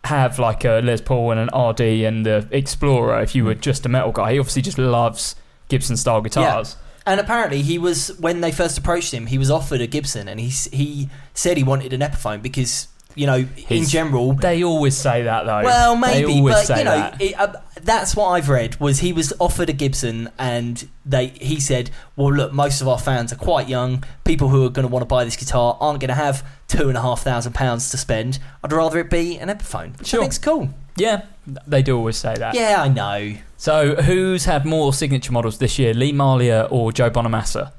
[0.06, 3.48] have like a Les Paul and an RD and the Explorer if you hmm.
[3.48, 4.34] were just a metal guy.
[4.34, 5.36] He obviously just loves
[5.70, 6.76] Gibson style guitars.
[7.06, 10.40] And apparently, he was when they first approached him, he was offered a Gibson, and
[10.40, 14.34] he he said he wanted an Epiphone because you know, in general.
[14.34, 15.64] They always say that though.
[15.64, 17.22] Well, They maybe, always but say you know, that.
[17.22, 18.80] it, uh, that's what I've read.
[18.80, 23.00] Was he was offered a Gibson, and they he said, "Well, look, most of our
[23.00, 24.04] fans are quite young.
[24.24, 26.90] People who are going to want to buy this guitar aren't going to have two
[26.90, 28.40] and a half thousand pounds to spend.
[28.64, 30.22] I'd rather it be an Epiphone, which Sure.
[30.22, 30.70] I think's cool.
[30.96, 31.24] yeah,
[31.68, 32.56] they do always say that.
[32.56, 33.36] Yeah, I know.
[33.58, 37.72] So, who's had more signature models this year, Lee Malia or Joe Bonamassa?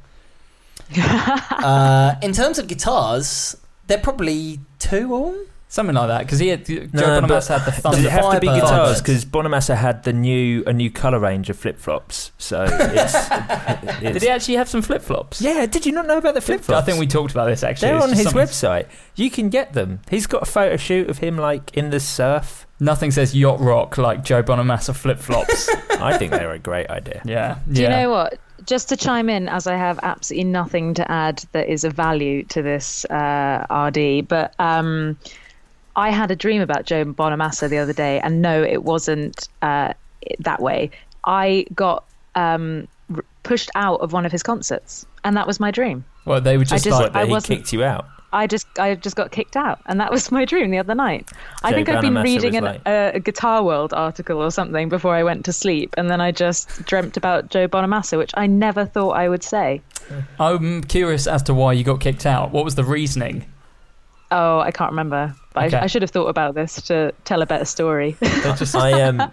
[0.96, 5.34] uh, in terms of guitars, they're probably two all.
[5.68, 7.96] Something like that, because he had Joe No, but Bonamassa had the Thunder.
[7.96, 8.62] Does it have to be Firebird.
[8.62, 9.00] guitars?
[9.02, 12.30] Because Bonamassa had the new a new color range of flip flops.
[12.38, 13.28] So it's,
[14.00, 15.40] Did it's he actually have some flip flops?
[15.42, 15.66] yeah.
[15.66, 16.80] Did you not know about the flip flops?
[16.82, 17.88] I think we talked about this actually.
[17.88, 18.86] They're It's on his something- website.
[19.16, 20.00] You can get them.
[20.10, 22.66] He's got a photo shoot of him like in the surf.
[22.78, 25.68] Nothing says yacht rock like Joe Bonamassa flip flops.
[25.90, 27.20] I think they're a great idea.
[27.24, 27.58] yeah.
[27.70, 27.88] Do yeah.
[27.88, 28.38] you know what?
[28.66, 32.44] Just to chime in, as I have absolutely nothing to add that is of value
[32.44, 35.18] to this uh, RD, but um,
[35.96, 39.92] I had a dream about Joe Bonamassa the other day, and no, it wasn't uh,
[40.40, 40.90] that way.
[41.24, 42.04] I got
[42.34, 46.04] um, r- pushed out of one of his concerts, and that was my dream.
[46.24, 48.06] Well, they were just, just- like, I he kicked you out.
[48.32, 51.30] I just I just got kicked out, and that was my dream the other night.
[51.62, 54.88] I Joe think I've been reading an, like- a, a Guitar World article or something
[54.88, 58.48] before I went to sleep, and then I just dreamt about Joe Bonamassa, which I
[58.48, 59.82] never thought I would say.
[60.40, 62.50] I'm curious as to why you got kicked out.
[62.50, 63.46] What was the reasoning?
[64.30, 65.34] Oh, I can't remember.
[65.52, 65.76] But Okay.
[65.76, 68.16] I, I should have thought about this to tell a better story.
[68.22, 69.30] I um,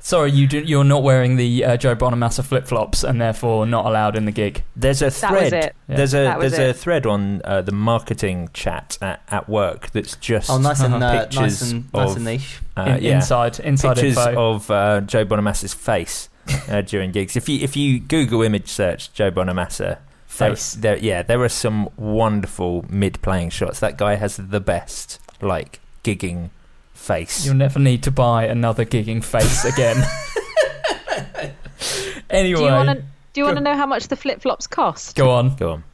[0.00, 3.86] Sorry, you do, you're not wearing the uh, Joe Bonamassa flip flops and therefore not
[3.86, 4.62] allowed in the gig.
[4.76, 5.52] there's a That was thread.
[5.64, 5.76] it.
[5.88, 5.96] Yeah.
[5.96, 9.90] There's a That was there's a thread on uh, the marketing chat at, at work
[9.92, 12.58] that's just Oh, nice and uh, nice pictures and nice and niche.
[12.76, 13.14] uh, In- yeah.
[13.16, 14.50] Inside, inside pictures info.
[14.54, 16.28] of uh, Joe Bonamassa's face
[16.68, 17.36] uh, during gigs.
[17.36, 19.98] If you if you Google image search Joe Bonamassa, there,
[20.34, 20.74] Face.
[20.74, 23.80] there yeah, there are some wonderful mid playing shots.
[23.80, 26.50] That guy has the best like gigging
[26.92, 27.46] face.
[27.46, 30.04] You'll never need to buy another gigging face again.
[32.30, 34.66] anyway, do you want to do you want to know how much the flip flops
[34.66, 35.16] cost?
[35.16, 35.56] go on.
[35.56, 35.84] Go on.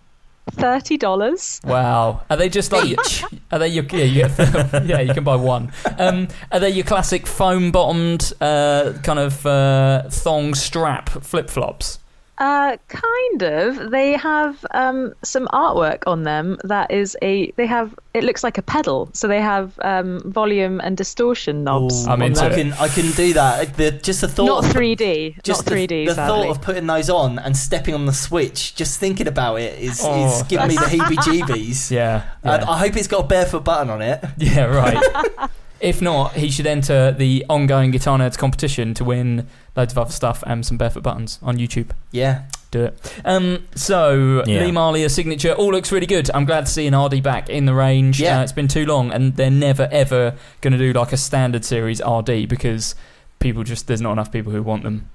[0.53, 1.61] Thirty dollars.
[1.64, 2.98] Wow, are they just like?
[3.53, 3.85] Are they your?
[3.85, 5.70] Yeah, you get, yeah, you can buy one.
[5.98, 11.99] Um, are they your classic foam bottomed uh, kind of uh, thong strap flip flops?
[12.40, 13.90] Uh, kind of.
[13.90, 17.50] They have um, some artwork on them that is a.
[17.53, 17.94] They have.
[18.14, 22.07] It looks like a pedal, so they have um, volume and distortion knobs.
[22.07, 22.70] I'm into I them.
[22.72, 23.76] can I can do that.
[23.76, 24.46] The, just the thought.
[24.46, 25.42] Not of- 3D.
[25.44, 25.88] Just not 3D.
[25.88, 29.57] the, the thought of putting those on and stepping on the switch, just thinking about
[29.57, 31.90] it is, Oh, is giving me the heebie-jeebies.
[31.90, 34.24] Yeah, And yeah, I hope it's got a barefoot button on it.
[34.38, 35.50] yeah right.
[35.80, 40.12] if not, he should enter the ongoing Guitar Nerds competition to win loads of other
[40.12, 41.90] stuff and some barefoot buttons on YouTube.
[42.12, 42.42] Yeah.
[42.70, 43.20] do it.
[43.24, 44.62] Um, so Yeah.
[44.64, 46.30] Lee Malia, a signature, all looks really good.
[46.32, 48.20] I'm glad to see an RD back in the range.
[48.20, 48.38] Yeah.
[48.38, 51.64] Uh, it's been too long, and they're never ever going to do like a standard
[51.64, 52.94] series RD because
[53.40, 55.08] people just there's not enough people who want them.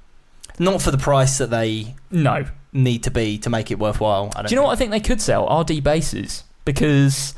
[0.59, 2.45] Not for the price that they No.
[2.73, 4.31] need to be to make it worthwhile.
[4.35, 5.47] I don't Do you know what I think they could sell?
[5.61, 6.43] RD bases.
[6.65, 7.35] because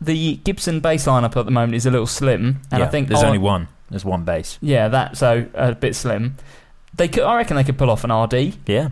[0.00, 3.08] the Gibson bass lineup at the moment is a little slim, and Yeah, I think
[3.08, 3.68] there's only one.
[3.90, 4.58] There's one bass.
[4.60, 6.36] Yeah, that so a bit slim.
[6.94, 8.56] They could, I reckon, they could pull off an RD.
[8.66, 8.88] Yeah.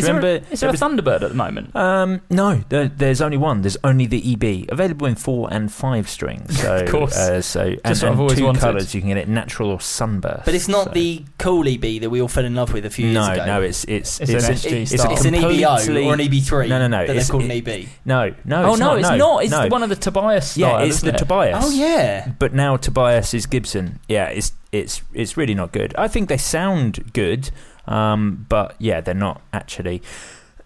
[0.00, 1.74] Is Remember, there, a, is there there a was- Thunderbird at the moment?
[1.76, 3.62] Um, no, there, there's only one.
[3.62, 6.58] There's only the EB available in four and five strings.
[6.60, 7.16] So, Of course.
[7.16, 8.60] uh, so and, Just what and I've always two wanted.
[8.60, 8.94] colours.
[8.94, 10.44] You can get it natural or sunburst.
[10.44, 12.90] But it's not so- the cool EB that we all fell in love with a
[12.90, 13.46] few years no, ago.
[13.46, 13.62] no.
[13.62, 16.68] It's it's It's an a- SG it's, it's an EBO completely- or an EB3.
[16.68, 17.88] No, no, no, That they're it's- called an EB.
[18.04, 18.64] No, no.
[18.64, 19.42] oh it's no, not, it's no, not.
[19.44, 19.68] It's no.
[19.68, 20.80] one of the Tobias style.
[20.80, 21.18] Yeah, it's the it?
[21.18, 21.64] Tobias.
[21.64, 22.32] Oh yeah.
[22.38, 23.98] But now Tobias is Gibson.
[24.08, 25.94] Yeah, it's it's it's really not good.
[25.96, 27.50] I think they sound good,
[27.90, 30.02] um, but yeah, they're not actually.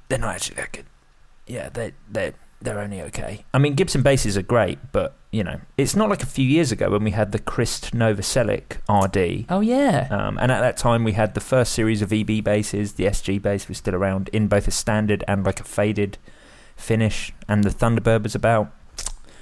[0.08, 0.86] They're not actually that good.
[1.46, 3.44] Yeah, they they they're only okay.
[3.52, 6.70] I mean, Gibson basses are great, but you know, it's not like a few years
[6.72, 9.46] ago when we had the Krist Novoselic RD.
[9.50, 10.06] Oh yeah.
[10.10, 12.92] Um, and at that time, we had the first series of EB basses.
[12.94, 16.18] The SG bass was still around in both a standard and like a faded
[16.76, 18.70] finish, and the Thunderbird was about.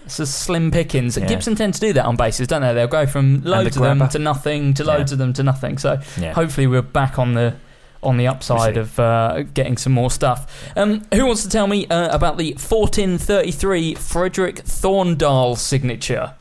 [0.05, 1.17] It's a slim pickings.
[1.17, 1.27] Yeah.
[1.27, 2.75] Gibson tend to do that on basses, don't they?
[2.75, 4.97] They'll go from loads of them to nothing to Yeah.
[4.97, 5.79] loads of them to nothing.
[5.79, 6.33] So Yeah.
[6.33, 7.55] hopefully we're back on the
[8.03, 10.71] on the upside of uh, getting some more stuff.
[10.77, 16.35] Um, who wants to tell me uh, about the 1433 Fredrik Thorndal signature?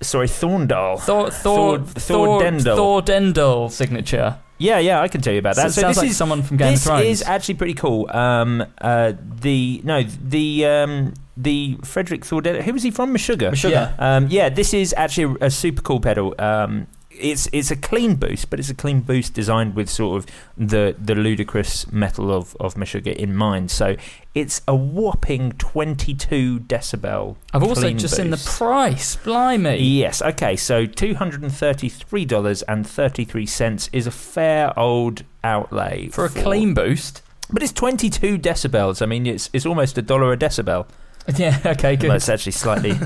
[0.00, 0.98] Sorry, Thorndal.
[1.00, 2.76] Thor Thor Thor- Thordendal.
[2.76, 4.38] Thordendal signature.
[4.58, 5.72] Yeah, yeah, I can tell you about that.
[5.72, 7.06] So sounds this like is someone from Game this of Thrones.
[7.06, 8.08] is actually pretty cool.
[8.10, 12.62] Um, uh, the no, the um, the Fredrik Thorndale.
[12.62, 13.12] Who was he from?
[13.12, 13.50] Meshuggah.
[13.50, 13.70] Meshuggah.
[13.70, 13.94] Yeah.
[13.98, 16.34] Um, yeah, this is actually a super cool pedal.
[16.38, 16.86] Um,
[17.22, 20.94] it's it's a clean boost, but it's a clean boost designed with sort of the
[20.98, 23.70] the ludicrous metal of of Meshuggah in mind.
[23.70, 23.96] So
[24.34, 27.36] it's a whopping 22 decibel.
[27.52, 28.48] I've also just seen the boost.
[28.58, 29.16] price.
[29.16, 29.78] Blimey.
[29.78, 30.20] Yes.
[30.22, 30.56] Okay.
[30.56, 36.24] So two hundred and thirty-three dollars and thirty-three cents is a fair old outlay For
[36.24, 37.22] a clean boost.
[37.50, 39.02] but it's twenty-two decibels.
[39.02, 40.86] I mean, it's it's almost a dollar a decibel.
[41.36, 42.08] Yeah, okay, good.
[42.08, 42.92] Well, it's actually slightly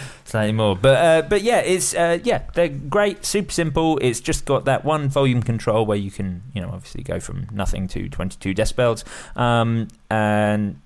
[0.24, 3.98] slightly more, but uh, but yeah, it's uh, yeah, they're great, super simple.
[4.00, 7.46] It's just got that one volume control where you can you know obviously go from
[7.52, 9.02] nothing to twenty-two decibels,
[9.36, 10.76] um, and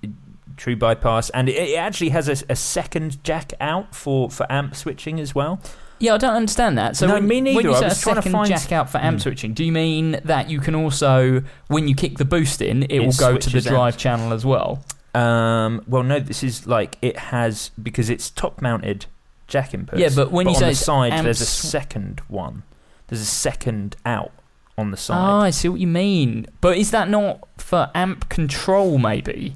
[0.57, 4.75] true bypass, and it, it actually has a, a second jack out for for amp
[4.75, 5.59] switching as well.
[5.99, 6.97] Yeah, I don't understand that.
[6.97, 7.55] So No, when, me neither.
[7.55, 9.21] when you say a was trying to second find- jack out for amp Hmm.
[9.21, 12.91] switching, do you mean that you can also, when you kick the boost in, it,
[12.91, 14.03] It will go to the drive amps.
[14.03, 14.83] channel as well?
[15.15, 19.05] Um, well, no, this is like it has because it's top mounted
[19.47, 19.97] jack inputs.
[19.97, 22.63] Yeah, but when you on say the side, amp there's a second one.
[23.07, 24.31] There's a second out
[24.77, 25.45] on the side.
[25.45, 26.47] I see what you mean.
[26.59, 29.55] But is that not for amp control, maybe?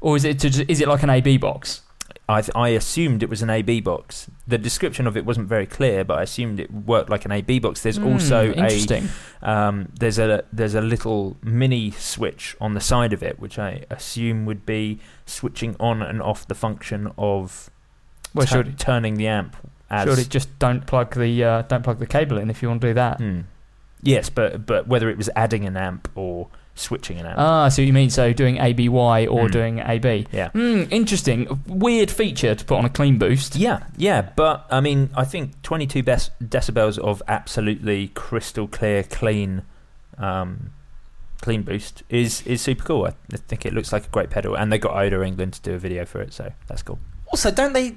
[0.00, 1.80] Or is it to, is it like an AB box?
[2.26, 4.30] I, th- I assumed it was an AB box.
[4.46, 7.58] The description of it wasn't very clear, but I assumed it worked like an AB
[7.58, 7.82] box.
[7.82, 9.02] There's Hmm, also a
[9.42, 13.84] um, there's a there's a little mini switch on the side of it, which I
[13.90, 17.70] assume would be switching on and off the function of
[18.32, 19.56] Well, should, turning the amp.
[19.90, 22.80] As it just don't plug the uh, don't plug the cable in if you want
[22.80, 23.18] to do that?
[23.18, 23.40] Hmm.
[24.02, 27.38] Yes, but but whether it was adding an amp or switching an amp.
[27.38, 28.10] Ah, so you mean.
[28.10, 29.52] So doing ABY or Hmm.
[29.52, 30.26] doing AB.
[30.32, 30.48] yeah.
[30.50, 31.60] Hmm, interesting.
[31.66, 33.56] Weird feature to put on a clean boost.
[33.56, 39.62] Yeah, yeah, but I mean, I think 22 best decibels of absolutely crystal clear, clean,
[40.18, 40.72] um,
[41.40, 43.04] clean boost is is super cool.
[43.06, 45.60] I I think it looks like a great pedal, and they got Ola Englund to
[45.62, 46.98] do a video for it, so that's cool.
[47.28, 47.96] Also, don't they?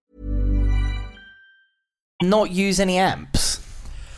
[2.21, 3.59] Not use any amps.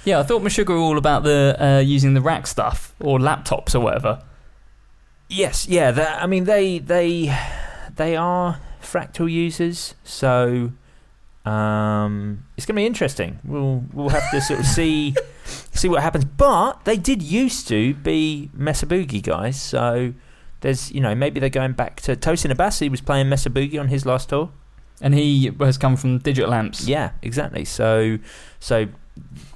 [0.05, 3.73] Yeah, I thought Meshuggah were all about the uh, using the rack stuff or laptops
[3.73, 4.21] or whatever.
[5.29, 5.91] Yes, yeah.
[5.91, 7.33] that- I mean, they they
[7.95, 10.71] they are fractal users, so
[11.45, 13.39] um, it's going to be interesting.
[13.43, 16.25] We'll we'll have to sort of see see what happens.
[16.25, 20.13] But they did used to be Mesa Boogie guys, so
[20.61, 23.87] there's you know maybe they're going back to Tosin Abasi was playing Mesa Boogie on
[23.87, 24.51] his last tour.
[25.03, 26.87] And he has come from digital amps.
[26.87, 27.65] Yeah, exactly.
[27.65, 28.17] So
[28.59, 28.87] so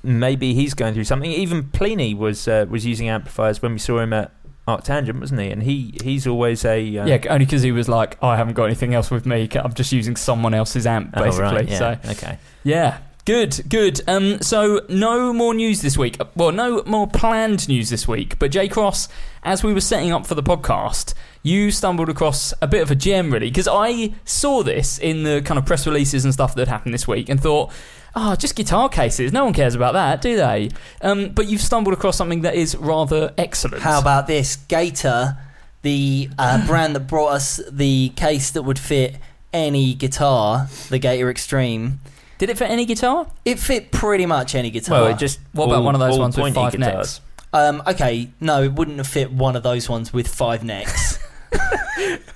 [0.03, 1.31] maybe he's going through something.
[1.31, 4.31] Even Plini was uh, was using amplifiers when we saw him at
[4.67, 5.49] Arctangent, wasn't he?
[5.49, 8.55] And he he's always a uh, Yeah, only because he was like, "Oh, I haven't
[8.55, 9.47] got anything else with me.
[9.55, 11.43] I'm just using someone else's amp, Oh, basically.
[11.45, 12.37] right, yeah, So, okay.
[12.65, 13.99] yeah, good, good.
[14.07, 16.17] Um, so no more news this week.
[16.33, 18.39] Well, no more planned news this week.
[18.39, 19.09] But Jay Cross,
[19.43, 21.13] as we were setting up for the podcast,
[21.43, 25.41] you stumbled across a bit of a gem, really, because I saw this in the
[25.41, 27.71] kind of press releases and stuff that happened this week, and thought.
[28.19, 29.31] Oh, just guitar cases.
[29.31, 30.71] No one cares about that, do they?
[31.03, 33.83] Um, but you've stumbled across something that is rather excellent.
[33.83, 34.55] How about this?
[34.55, 35.37] Gator,
[35.83, 39.17] the uh, brand that brought us the case that would fit
[39.53, 41.99] any guitar, the Gator Extreme.
[42.37, 43.27] Did it fit any guitar?
[43.45, 45.01] It fit pretty much any guitar.
[45.01, 46.95] Well, it just What about one of those ones with five guitars.
[46.95, 47.21] necks?
[47.53, 51.17] Um, okay, no, it wouldn't have fit one of those ones with five necks.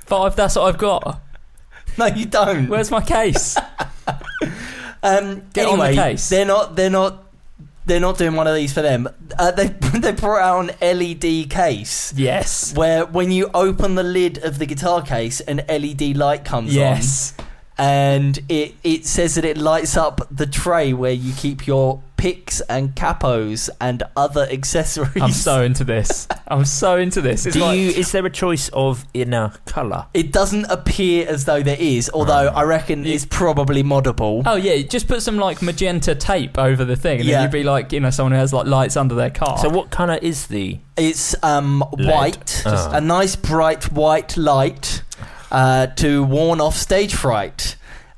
[0.06, 1.22] Five, that's what I've got.
[1.98, 2.68] no, you don't.
[2.68, 3.58] Where's my case?
[5.04, 6.30] Um, Get on the case.
[6.30, 6.76] they're not.
[6.76, 7.24] They're not.
[7.88, 9.08] They're not doing one of these for them.
[9.38, 12.76] Uh, they they brought out an LED case Yes.
[12.76, 16.76] where when you open the lid of the guitar case, an LED light comes on.
[16.76, 17.34] Yes.
[17.40, 17.46] on,
[17.82, 22.62] and it it says that it lights up the tray where you keep your picks
[22.70, 25.20] and capos and other accessories.
[25.20, 26.28] I'm so into this.
[26.48, 27.48] I'm so into this.
[27.48, 27.90] It's Do like, you?
[27.90, 30.06] Is there a choice of inner colour?
[30.14, 34.44] It doesn't appear as though there is, although I reckon it's probably moddable.
[34.46, 37.38] Oh yeah, just put some like magenta tape over the thing, and Yeah.
[37.38, 39.58] then you'd be like, you know, someone who has like lights under their car.
[39.58, 40.78] So what colour is the?
[40.98, 42.08] It's um, Lead.
[42.08, 42.92] white, Ah.
[42.98, 45.02] a nice bright white light
[45.52, 47.76] uh, to warn off stage fright.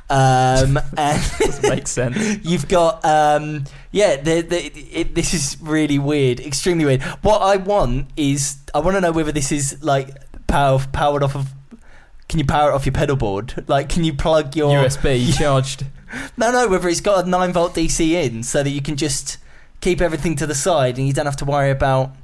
[0.09, 1.21] Um, and
[1.63, 2.45] makes sense.
[2.45, 4.57] you've got um, yeah, the, the,
[4.91, 7.01] it, this is really weird, extremely weird.
[7.21, 10.09] What I want is I want to know whether this is like
[10.47, 11.49] power, powered off of.
[12.29, 13.63] Can you power it off your pedal board?
[13.67, 15.85] Like, can you plug your USB charged.
[16.37, 19.37] No, no, whether it's got a 9 volt DC in so that you can just
[19.81, 22.15] keep everything to the side and you don't have to worry about,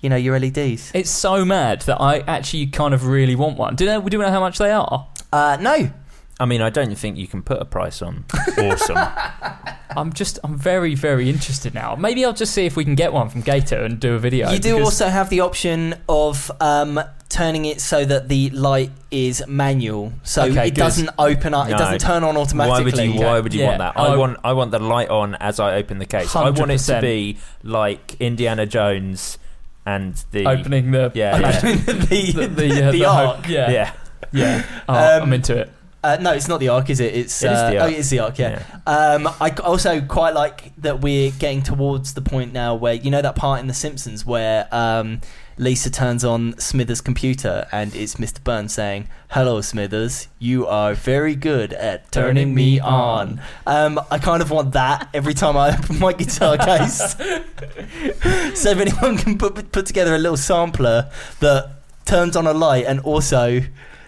[0.00, 0.90] you know, your LEDs.
[0.94, 3.74] It's so mad that I actually kind of really want one.
[3.76, 4.00] Do you know?
[4.00, 5.08] Do you know how much they are?
[5.32, 5.90] Uh, no.
[6.38, 8.26] I mean, I don't think you can put a price on.
[8.58, 8.98] Awesome.
[9.96, 11.96] I'm just, I'm very, very interested now.
[11.96, 14.50] Maybe I'll just see if we can get one from Gator and do a video.
[14.50, 18.90] You do because- also have the option of um, turning it so that the light
[19.10, 20.80] is manual, so Okay, it good.
[20.80, 21.68] doesn't open up.
[21.68, 21.78] It No.
[21.78, 22.82] doesn't turn on automatically.
[22.82, 23.20] Why would you?
[23.24, 23.66] Why would you Yeah.
[23.68, 23.94] want that?
[23.96, 24.12] Oh.
[24.12, 24.36] I want.
[24.44, 26.36] I want the light on as I open the case.
[26.36, 27.00] I want it to 100%.
[27.00, 29.38] be like Indiana Jones
[29.86, 31.60] and the opening the Yeah, yeah.
[31.60, 33.48] the the the, uh, the ho- ark.
[33.48, 33.92] yeah, yeah.
[34.32, 34.64] yeah.
[34.88, 35.72] Oh, Um, I'm into it.
[36.04, 37.14] Uh, no, it's not the ark, is it?
[37.14, 38.38] It's It is uh, the Oh, it is the ark.
[38.38, 38.62] Yeah.
[38.86, 43.10] Um, I c- also quite like that we're getting towards the point now where you
[43.10, 45.20] know that part in The Simpsons where um,
[45.58, 48.44] Lisa turns on Smithers' computer and it's Mr.
[48.44, 50.28] Burns saying, "Hello, Smithers.
[50.38, 55.32] You are very good at turning me on." Um, I kind of want that every
[55.32, 57.16] time I open my guitar case.
[58.54, 61.70] so if anyone can put put together a little sampler that
[62.04, 63.62] turns on a light and also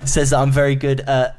[0.05, 1.38] says that I'm very good at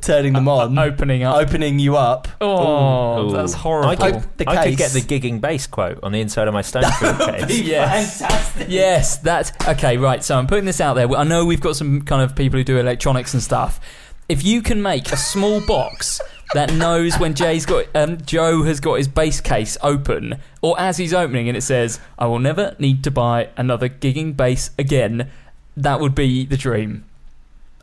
[0.00, 1.36] turning them on, Opening up.
[1.36, 2.28] opening you up.
[2.40, 3.32] Oh, Ooh.
[3.32, 3.90] that's horrible.
[3.90, 6.54] I could, Open the I could get the gigging bass quote on the inside of
[6.54, 7.60] my Stone Fruit case.
[7.60, 8.20] Yes.
[8.20, 8.66] Fantastic.
[8.70, 9.96] Yes, that's okay.
[9.96, 11.10] Right, so I'm putting this out there.
[11.14, 13.80] I know we've got some kind of people who do electronics and stuff.
[14.28, 16.20] If you can make a small box
[16.54, 20.96] that knows when Jay's got um, Joe has got his bass case open, or as
[20.98, 25.30] he's opening and it says, "I will never need to buy another gigging bass again,"
[25.78, 27.04] that would be the dream.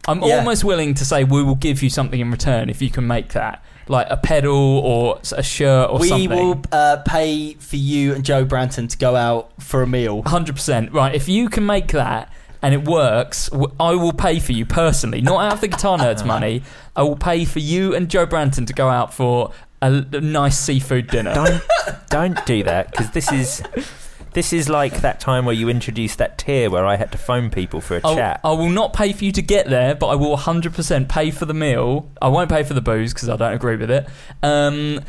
[0.07, 0.37] I'm Yeah.
[0.37, 3.29] almost willing to say we will give you something in return if you can make
[3.33, 6.29] that, like a pedal or a shirt or we something.
[6.29, 10.21] We will uh, pay for you and Joe Branton to go out for a meal.
[10.23, 10.91] Hundred percent.
[10.91, 11.13] Right.
[11.15, 12.31] If you can make that
[12.61, 13.49] and it works,
[13.79, 16.63] I will pay for you personally, not out of the Guitar Nerds money.
[16.95, 19.51] I will pay for you and Joe Branton to go out for
[19.81, 21.33] a nice seafood dinner.
[21.33, 21.61] don't
[22.09, 23.61] don't do that because this is
[24.36, 27.49] this is like that time where you introduced that tier where I had to phone
[27.49, 28.41] people for a I'll- chat.
[28.43, 31.45] I will not pay for you to get there, but I will 100% pay for
[31.45, 32.11] the meal.
[32.21, 34.07] I won't pay for the booze because I don't agree with it.
[34.43, 34.99] Um,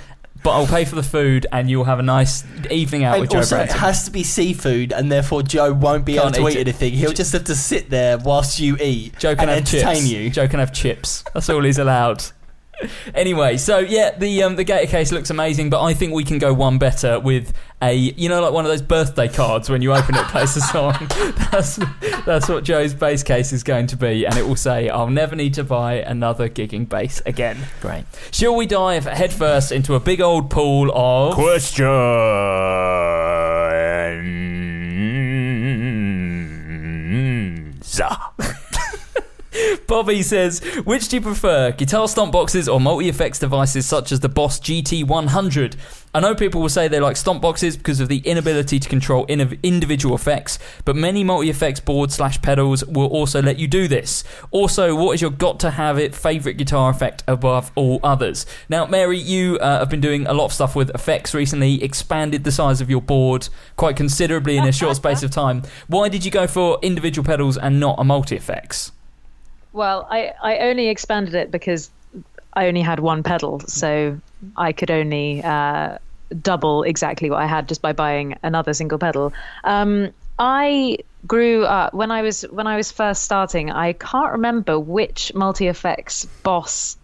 [0.42, 3.30] but I'll pay for the food, and you'll have a nice evening out And with
[3.30, 6.52] Joe also, it has to be seafood, and therefore Joe won't be Can't able to
[6.52, 6.92] eat eat anything.
[6.92, 10.12] He'll just have to sit there whilst you eat Joe can and have entertain chips.
[10.12, 10.30] you.
[10.30, 11.24] Joe can have chips.
[11.34, 12.22] That's all he's allowed.
[13.14, 16.38] Anyway, so yeah, the um, the Gator case looks amazing, but I think we can
[16.38, 19.94] go one better with a you know like one of those birthday cards when you
[19.94, 20.94] open it, plays a song.
[21.50, 21.78] That's
[22.24, 25.34] that's what Joe's bass case is going to be, and it will say, "I'll never
[25.36, 28.04] need to buy another gigging bass again." Great.
[28.30, 31.86] Shall we dive headfirst into a big old pool of Questions.
[39.86, 44.28] Bobby says, which do you prefer, guitar stomp boxes or multi-effects devices such as the
[44.28, 45.76] Boss GT100?
[46.14, 49.26] I know people will say they like stomp boxes because of the inability to control
[49.26, 54.24] in- individual effects, but many multi-effects boards slash pedals will also let you do this.
[54.50, 58.46] Also, what is your got-to-have-it favourite guitar effect above all others?
[58.68, 62.44] Now, Mary, you uh, have been doing a lot of stuff with effects recently, expanded
[62.44, 65.64] the size of your board quite considerably in a short space of time.
[65.86, 68.92] Why did you go for individual pedals and not a multi-effects?
[69.76, 71.90] Well, I, I only expanded it because
[72.54, 74.18] I only had one pedal, so
[74.56, 75.98] I could only uh,
[76.40, 79.34] double exactly what I had just by buying another single pedal.
[79.64, 80.96] Um, I
[81.26, 83.70] grew up when I was when I was first starting.
[83.70, 86.96] I can't remember which multi effects boss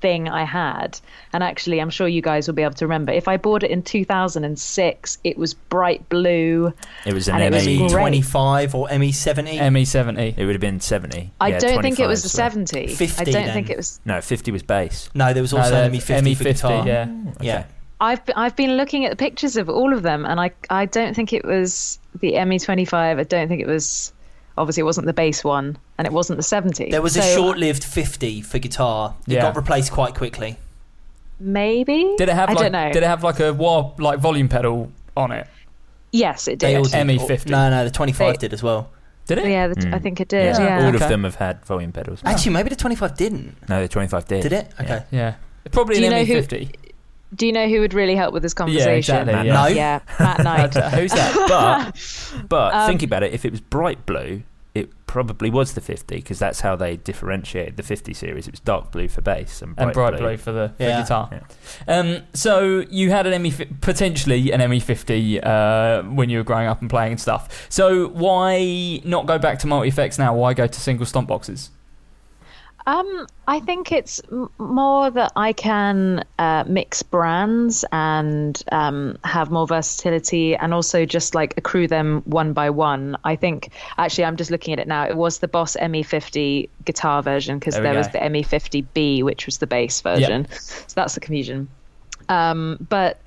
[0.00, 0.98] thing I had.
[1.32, 3.12] And actually, I'm sure you guys will be able to remember.
[3.12, 6.72] If I bought it in 2006, it was bright blue.
[7.04, 7.90] It was an and it was ME great.
[7.90, 9.58] 25 or ME 70.
[9.58, 10.36] ME70.
[10.38, 11.30] It would have been 70.
[11.40, 12.86] I Yeah, don't think it was the as 70.
[12.94, 13.52] 50 I don't then.
[13.54, 14.00] think it was.
[14.04, 15.10] No, 50 was bass.
[15.14, 16.86] No, there was No, also the ME 50 for ME50, guitar.
[16.86, 17.04] yeah.
[17.06, 17.64] Mm, yeah.
[17.98, 21.14] I've I've been looking at the pictures of all of them, and I I don't
[21.14, 22.92] think it was the ME25.
[22.94, 24.12] I don't think it was.
[24.58, 26.90] Obviously, it wasn't the bass one, and it wasn't the 70.
[26.90, 29.14] There was a short-lived 50 for guitar.
[29.26, 29.42] It Yeah.
[29.42, 30.56] got replaced quite quickly.
[31.38, 32.14] Maybe.
[32.16, 32.92] Did it have I like don't know.
[32.92, 35.46] did it have like a wah like volume pedal on it?
[36.12, 36.76] Yes, it did.
[36.76, 36.94] all did.
[36.94, 37.50] ME50.
[37.50, 38.88] No, no, the 25 They- did as well.
[39.26, 39.46] Did it?
[39.48, 40.02] Yeah, the, I Mm.
[40.02, 40.56] think it did.
[40.56, 40.78] Yeah.
[40.86, 41.02] All Okay.
[41.04, 42.20] of them have had volume pedals.
[42.24, 43.56] Actually, maybe the 25 didn't.
[43.68, 44.42] No, the 25 did.
[44.42, 44.68] Did it?
[44.80, 45.02] Okay.
[45.10, 45.34] Yeah.
[45.72, 46.70] Probably Do you an ME50.
[47.34, 48.94] Do you know who would really help with this conversation?
[48.98, 49.52] exactly, Matt yeah.
[49.54, 49.66] No.
[49.66, 50.74] Yeah, Matt Knight.
[50.94, 51.34] Who's that?
[51.48, 53.32] But but Um, think about it.
[53.32, 54.42] If it was bright blue,
[54.74, 58.46] it probably was the 50 because that's how they differentiated the 50 series.
[58.46, 61.00] It was dark blue for bass and bright, and bright blue, for the for Yeah.
[61.02, 61.40] guitar.
[61.88, 63.50] Um, so you had an ME
[63.80, 67.66] potentially an ME50 uh, when you were growing up and playing and stuff.
[67.70, 70.34] So why not go back to multi effects now?
[70.36, 71.70] Why go to single stomp boxes?
[72.86, 74.22] Um, I think it's
[74.58, 81.34] more that I can uh, mix brands and um, have more versatility, and also just
[81.34, 83.16] like accrue them one by one.
[83.24, 85.04] I think actually, I'm just looking at it now.
[85.04, 89.58] It was the Boss ME50 guitar version because There there was the ME50B, which was
[89.58, 90.46] the bass version.
[90.52, 91.68] So that's the confusion.
[92.28, 93.20] Um, but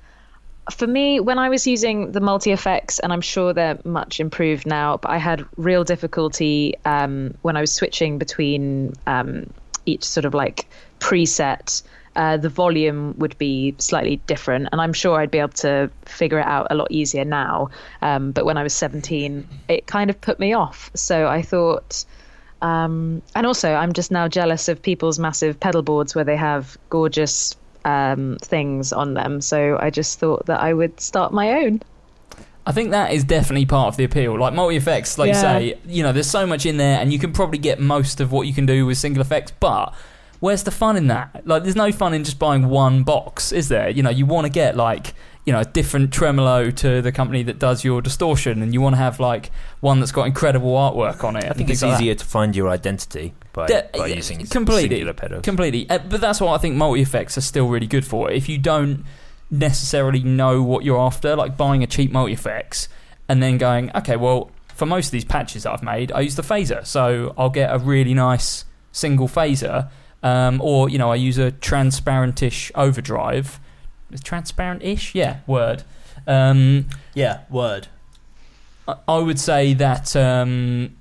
[0.70, 4.66] for me, when I was using the multi effects, and I'm sure they're much improved
[4.66, 9.50] now, but I had real difficulty um, when I was switching between um,
[9.86, 10.68] each sort of like
[10.98, 11.82] preset.
[12.16, 16.40] Uh, the volume would be slightly different, and I'm sure I'd be able to figure
[16.40, 17.70] it out a lot easier now.
[18.02, 20.90] Um, but when I was 17, it kind of put me off.
[20.94, 22.04] So I thought,
[22.62, 26.76] um, and also I'm just now jealous of people's massive pedal boards where they have
[26.90, 29.40] gorgeous um, things on them.
[29.40, 31.82] So I just thought that I would start my own.
[32.66, 34.38] I think that is definitely part of the appeal.
[34.38, 35.58] Like multi effects, like Yeah.
[35.58, 38.20] you say, you know, there's so much in there, and you can probably get most
[38.20, 39.52] of what you can do with single effects.
[39.58, 39.94] But
[40.40, 41.42] where's the fun in that?
[41.46, 43.88] Like, there's no fun in just buying one box, is there?
[43.88, 45.14] You know, you want to get like
[45.44, 48.94] you know a different tremolo to the company that does your distortion, and you want
[48.94, 51.44] to have like one that's got incredible artwork on it.
[51.44, 53.66] I think it's easier to find your identity by,
[53.96, 55.42] by using completely, singular pedals.
[55.42, 58.30] Completely, uh, but that's what I think multi effects are still really good for.
[58.30, 59.04] If you don't
[59.50, 62.88] necessarily know what you're after, like buying a cheap multi effects
[63.28, 66.36] and then going, okay, well, for most of these patches that I've made, I use
[66.36, 69.90] the phaser, so I'll get a really nice single phaser,
[70.22, 73.60] um, or you know, I use a transparentish overdrive.
[74.12, 75.14] Is transparent-ish?
[75.14, 75.82] Yeah, word.
[76.26, 77.88] Um, Yeah, word.
[78.88, 80.96] I- I would say that um,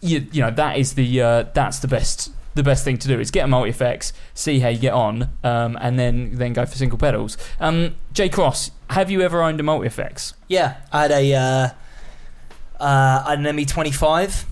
[0.00, 3.18] you you know that is the uh, that's the best the best thing to do
[3.18, 6.64] is get a multi effects, see how you get on, um, and then then go
[6.64, 7.36] for single pedals.
[7.60, 10.34] Um, J Cross, have you ever owned a multi effects?
[10.48, 11.68] Yeah, I had a uh,
[12.80, 14.44] uh, I had an ME25.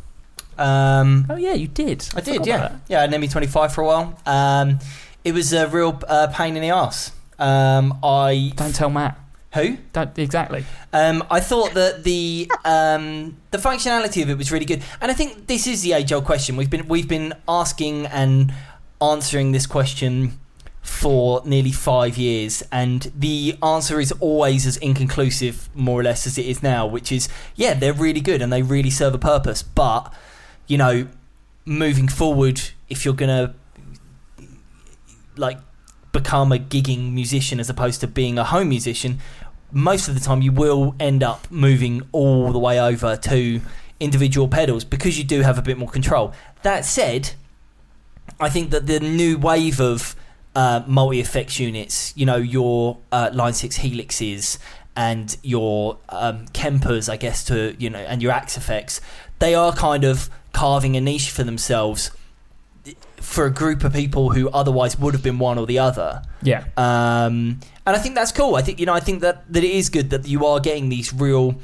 [0.58, 2.08] Um, oh yeah, you did.
[2.14, 2.46] I did.
[2.46, 4.18] Yeah, yeah, I had an ME25 for a while.
[4.26, 4.78] Um,
[5.24, 7.12] it was a real uh, pain in the ass.
[7.38, 9.18] Um, I don't tell Matt.
[9.54, 9.76] Who?
[9.92, 10.64] Don't exactly.
[10.94, 15.14] Um, I thought that the um, the functionality of it was really good, and I
[15.14, 16.56] think this is the age old question.
[16.56, 18.54] We've been we've been asking and
[19.00, 20.38] answering this question
[20.80, 26.38] for nearly five years, and the answer is always as inconclusive, more or less, as
[26.38, 26.86] it is now.
[26.86, 30.10] Which is, yeah, they're really good and they really serve a purpose, but
[30.66, 31.08] you know,
[31.66, 32.58] moving forward,
[32.88, 33.54] if you're gonna
[35.36, 35.58] like
[36.12, 39.18] become a gigging musician as opposed to being a home musician,
[39.72, 43.60] most of the time you will end up moving all the way over to
[43.98, 46.32] individual pedals because you do have a bit more control.
[46.62, 47.32] That said,
[48.38, 50.14] I think that the new wave of
[50.54, 54.58] uh, multi effects units, you know, your uh, Line 6 Helixes
[54.94, 59.00] and your um, Kempers, I guess, to, you know, and your Axe-Fx,
[59.38, 62.10] they are kind of carving a niche for themselves
[63.22, 66.22] for a group of people who otherwise would have been one or the other.
[66.42, 66.64] Yeah.
[66.76, 68.56] Um, and I think that's cool.
[68.56, 70.88] I think you know I think that that it is good that you are getting
[70.88, 71.54] these real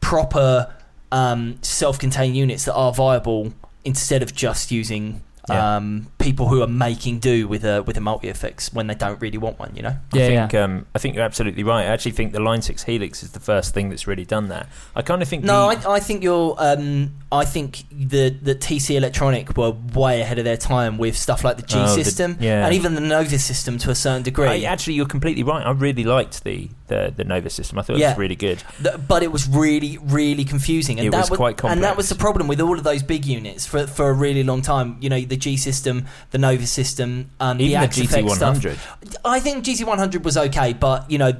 [0.00, 0.72] proper
[1.12, 3.52] um, self-contained units that are viable
[3.84, 5.76] instead of just using Yeah.
[5.76, 9.20] um, people who are making do with a with a multi effects when they don't
[9.20, 9.74] really want one.
[9.74, 9.96] You know.
[10.12, 11.82] I think um, I think you're absolutely right.
[11.82, 14.68] I actually think the Line Six Helix is the first thing that's really done that.
[14.96, 16.54] I kind of think No, the, I, I think you're.
[16.58, 21.44] Um, I think the the TC Electronic were way ahead of their time with stuff
[21.44, 22.64] like the G Oh, the- system yeah.
[22.64, 24.46] and even the Nova system to a certain degree.
[24.48, 25.64] I- actually, you're completely right.
[25.64, 27.78] I really liked the the, the Nova system.
[27.78, 28.62] I thought it was really good.
[28.82, 31.74] Th- but it was really, really confusing, and It that was quite complex.
[31.76, 34.42] And that was the problem with all of those big units for for a really
[34.42, 34.96] long time.
[35.00, 38.58] You know, the G system the Nova system, um, Even the stuff.
[38.58, 39.16] GT100.
[39.24, 41.32] I think GT100 was okay, but you know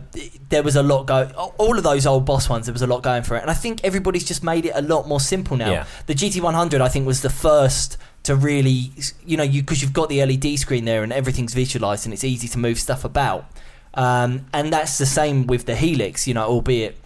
[0.49, 1.25] there was a lot go.
[1.59, 3.55] All of those old boss ones, there was a lot going for it, and I
[3.55, 5.71] think everybody's just made it a lot more simple now.
[5.71, 5.87] Yeah.
[6.07, 8.91] The GT100, I think, was the first to really,
[9.25, 12.25] you know, you because you've got the LED screen there and everything's visualized and it's
[12.25, 13.47] easy to move stuff about.
[13.95, 16.99] Um, and that's the same with the Helix, you know, albeit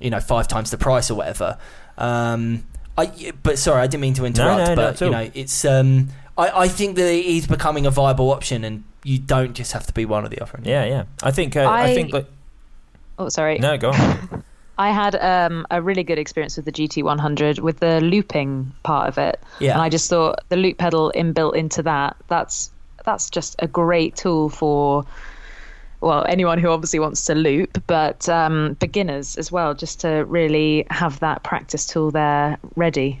[0.00, 1.58] you know five times the price or whatever.
[1.96, 2.64] Um,
[2.98, 4.58] I, but sorry, I didn't mean to interrupt.
[4.58, 6.08] no, not but you know, it's um,
[6.40, 9.92] I, I think that he's becoming a viable option, and you don't just have to
[9.92, 10.58] be one or the other.
[10.58, 10.72] anymore.
[10.72, 11.04] Yeah, yeah.
[11.22, 11.56] I think.
[11.56, 12.12] Uh, I, I- think.
[12.12, 12.26] Like,
[13.18, 13.58] Oh, sorry.
[13.58, 14.44] no, go on.
[14.78, 19.18] I had um, a really good experience with the GT100 with the looping part of
[19.18, 19.38] it.
[19.58, 19.72] Yeah.
[19.74, 22.70] And I just thought the loop pedal inbuilt into that, that's
[23.04, 25.04] that's just a great tool for
[26.00, 30.86] well, anyone who obviously wants to loop, but um, beginners as well, just to really
[30.90, 33.20] have that practice tool there ready.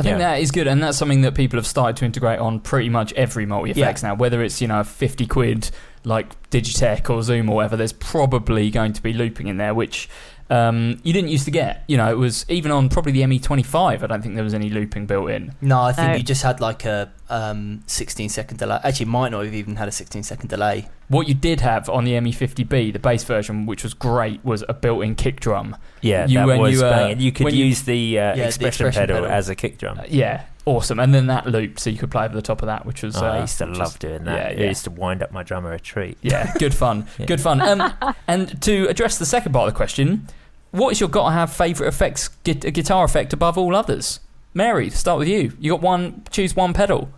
[0.00, 0.32] I think Yeah.
[0.34, 3.12] that is good, and that's something that people have started to integrate on pretty much
[3.14, 4.14] every multi effects now.
[4.14, 5.70] Whether it's you know fifty quid
[6.04, 10.08] like Digitech or Zoom or whatever, there's probably going to be looping in there, which
[10.50, 11.84] um, you didn't used to get.
[11.86, 14.02] You know, it was even on probably the ME25.
[14.02, 15.54] I don't think there was any looping built in.
[15.60, 16.16] No, I think No.
[16.16, 18.78] you just had like a um, 16 second delay.
[18.82, 20.88] Actually, might not have even had a 16 second delay.
[21.08, 24.74] What you did have on the ME50B, the bass version, which was great, was a
[24.74, 25.76] built-in kick drum.
[26.00, 27.20] Yeah, You- that when was you, uh, banging.
[27.20, 29.30] You could when you- use the, uh, the expression, expression pedal, pedal.
[29.30, 29.98] as a kick drum.
[30.00, 30.98] Uh, yeah, awesome.
[31.00, 33.16] And then that looped, so you could play over the top of that, which was.
[33.16, 34.36] Oh, uh, I used to love was- doing that.
[34.36, 34.68] Yeah, It yeah.
[34.68, 36.16] used to wind up my drummer a treat.
[36.22, 37.06] Yeah, good fun.
[37.18, 37.26] Yeah.
[37.26, 37.60] Good fun.
[37.60, 37.92] Um,
[38.28, 40.26] and to address the second part of the question,
[40.72, 44.20] what is your got to have favourite effects, gu- guitar effect above all others?
[44.54, 45.52] Mary, start with you.
[45.60, 47.08] You got one, choose one pedal.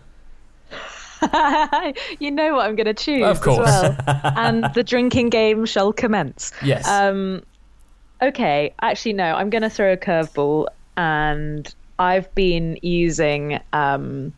[2.19, 3.69] you know what I'm going to choose Of course.
[3.69, 3.97] as well.
[4.37, 6.53] and the drinking game shall commence.
[6.63, 6.87] Yes.
[6.89, 7.43] Um,
[8.21, 14.33] okay, actually, no, I'm going to throw a curveball, and I've been using um,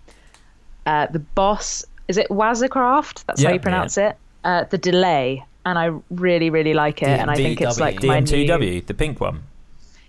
[0.86, 1.84] uh, the Boss.
[2.08, 3.24] Is it Wazacraft?
[3.24, 4.16] That's Yeah, how you pronounce it.
[4.44, 8.20] Uh, the delay, and I really, really like it, and I think it's like my
[8.20, 9.42] new, DM2W, the pink one.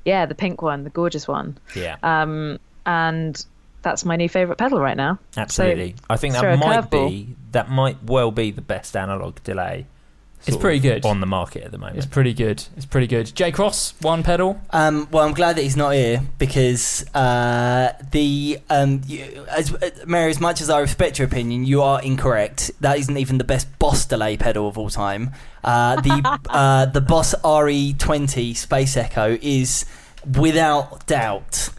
[0.03, 3.43] yeah, the pink one, the gorgeous one, Yeah, um, and
[3.81, 5.19] that's my new favorite pedal right now.
[5.37, 5.95] absolutely.
[6.09, 7.09] I think that might curveball.
[7.09, 9.85] be that might well be the best analog delay.
[10.47, 11.05] It's pretty good.
[11.05, 11.97] on the market at the moment.
[11.97, 12.63] it's pretty good.
[12.77, 13.33] It's pretty good.
[13.33, 14.59] J Cross, one pedal.
[14.71, 19.89] Um, well, I'm glad that he's not here because uh, the um, you, as uh,
[20.05, 22.71] Mary, as much as I respect your opinion, you are incorrect.
[22.81, 25.31] That isn't even the best Boss delay pedal of all time.
[25.63, 29.85] Uh, the uh, the Boss RE20 Space Echo is
[30.37, 31.69] without doubt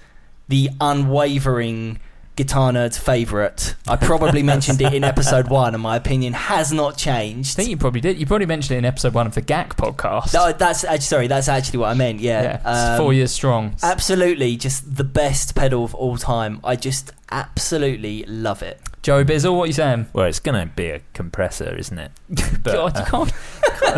[0.48, 1.98] the unwavering
[2.36, 3.74] guitar nerd's favourite.
[3.88, 7.54] I probably mentioned it in episode one, and my opinion has not changed.
[7.54, 8.18] I think you probably did.
[8.18, 10.34] You probably mentioned it in episode one of the GAC podcast.
[10.34, 11.26] No, that's actually sorry.
[11.26, 12.20] That's actually what I meant.
[12.20, 13.74] Yeah, yeah, Um, four years strong.
[13.82, 16.60] Absolutely, just the best pedal of all time.
[16.62, 18.80] I just absolutely love it.
[19.02, 20.06] Joey Bizzle, what are you saying?
[20.12, 22.10] well, it's going to be a compressor, isn't it?
[22.62, 23.32] But, God, you uh, can't.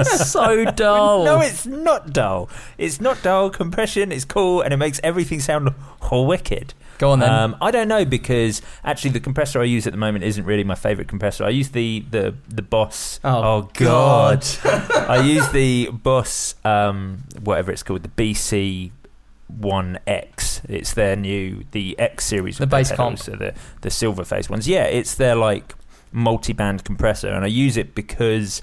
[0.00, 1.24] It's so dull.
[1.24, 2.50] No, it's not dull.
[2.76, 3.48] It's not dull.
[3.48, 5.70] Compression is cool, and it makes everything sound
[6.12, 6.74] wicked.
[6.98, 7.30] Go on then.
[7.30, 10.64] Um, I don't know because actually the compressor I use at the moment isn't really
[10.64, 11.44] my favorite compressor.
[11.44, 13.20] I use the the the Boss.
[13.24, 14.44] Oh, God!
[14.64, 18.90] I use the Boss, um, whatever it's called, the BC.
[19.46, 23.18] One X, it's their new the X series, The with their bass pedals, comp.
[23.20, 24.68] so the the silver face ones.
[24.68, 25.74] Yeah, it's their like
[26.12, 28.60] multi-band compressor, and I use it because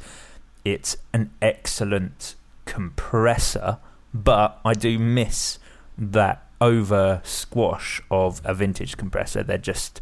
[0.63, 3.79] it's an excellent compressor,
[4.13, 5.57] but I do miss
[5.97, 9.43] that over squash of a vintage compressor.
[9.43, 10.01] They're just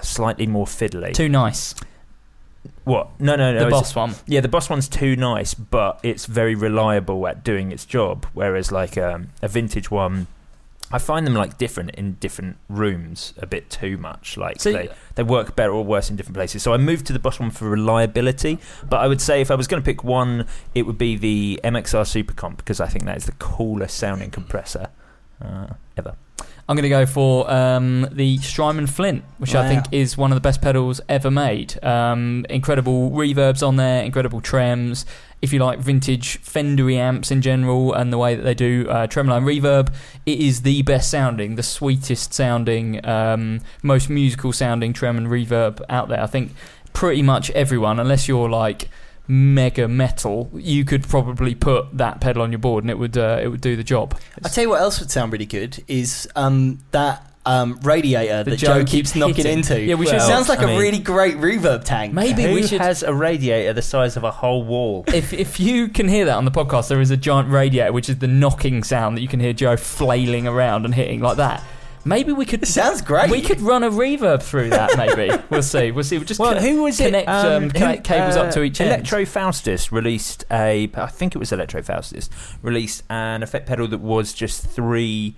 [0.00, 1.14] slightly more fiddly.
[1.14, 1.74] Too nice.
[2.84, 3.08] what?
[3.20, 3.64] No, no, no.
[3.64, 4.14] the boss one.
[4.26, 8.26] Yeah, the boss one's too nice, but it's very reliable at doing its job.
[8.32, 10.26] Whereas like um, a vintage one.
[10.94, 14.36] I find them like different in different rooms a bit too much.
[14.36, 16.62] Like So- they, they work better or worse in different places.
[16.62, 18.58] So I moved to the boss one for reliability.
[18.86, 21.58] But I would say if I was going to pick one, it would be the
[21.64, 24.88] MXR Super Comp because I think that is the coolest sounding compressor
[25.42, 25.66] uh,
[25.96, 26.14] ever.
[26.68, 30.36] I'm going to go for um, the Strymon Flint, which I think is one of
[30.36, 31.82] the best pedals ever made.
[31.84, 35.04] Um, incredible reverbs on there, incredible trems.
[35.42, 39.08] If you like vintage Fendery amps in general and the way that they do uh,
[39.08, 39.92] tremolo and reverb,
[40.24, 45.82] it is the best sounding, the sweetest sounding, um, most musical sounding trem and reverb
[45.88, 46.22] out there.
[46.22, 46.52] I think
[46.92, 48.88] pretty much everyone, unless you're like
[49.28, 53.38] mega metal, you could probably put that pedal on your board and it would uh,
[53.42, 54.18] it would do the job.
[54.44, 58.50] I tell you what else would sound really good is um, that um, radiator The
[58.52, 59.58] that Joe Joe keeps keeps knocking hitting.
[59.58, 59.80] into.
[59.80, 62.14] Yeah, we should- Well, sounds like I a mean- really great reverb tank.
[62.14, 65.04] Maybe Who we should has a radiator the size of a whole wall?
[65.12, 68.08] if if you can hear that on the podcast, there is a giant radiator, which
[68.08, 71.62] is the knocking sound that you can hear Joe flailing around and hitting like that.
[72.04, 72.62] Maybe we could.
[72.62, 73.30] It sounds great.
[73.30, 74.96] We could run a reverb through that.
[74.96, 75.90] Maybe we'll see.
[75.92, 76.18] We'll see.
[76.18, 77.32] We'll just Well, who was connect, it?
[77.32, 78.90] Um, um, connect who- cables uh, up to each end.
[78.90, 80.90] Electro Faustus released a.
[80.94, 82.28] I think it was Electro Faustus
[82.62, 85.36] released an effect pedal that was just three.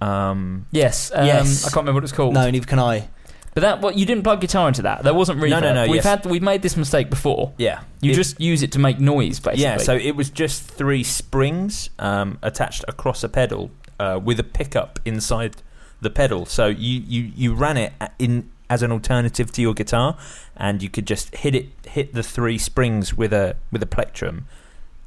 [0.00, 1.64] Um, Yes, um, Yes.
[1.64, 2.34] I can't remember what it's called.
[2.34, 3.08] No, neither can I.
[3.54, 5.02] But that what you didn't plug guitar into that.
[5.02, 5.48] There wasn't reverb.
[5.48, 6.04] No, no, no, We've yes.
[6.04, 7.54] had we've made this mistake before.
[7.56, 9.62] yeah, You It- just use it to make noise, basically.
[9.62, 9.78] yeah.
[9.78, 14.98] So it was just three springs um, attached across a pedal uh, with a pickup
[15.06, 15.56] inside
[16.00, 16.46] the pedal.
[16.46, 20.16] So you, you, you ran it in as an alternative to your guitar,
[20.56, 24.46] and you could just hit it hit the three springs with a with a plectrum.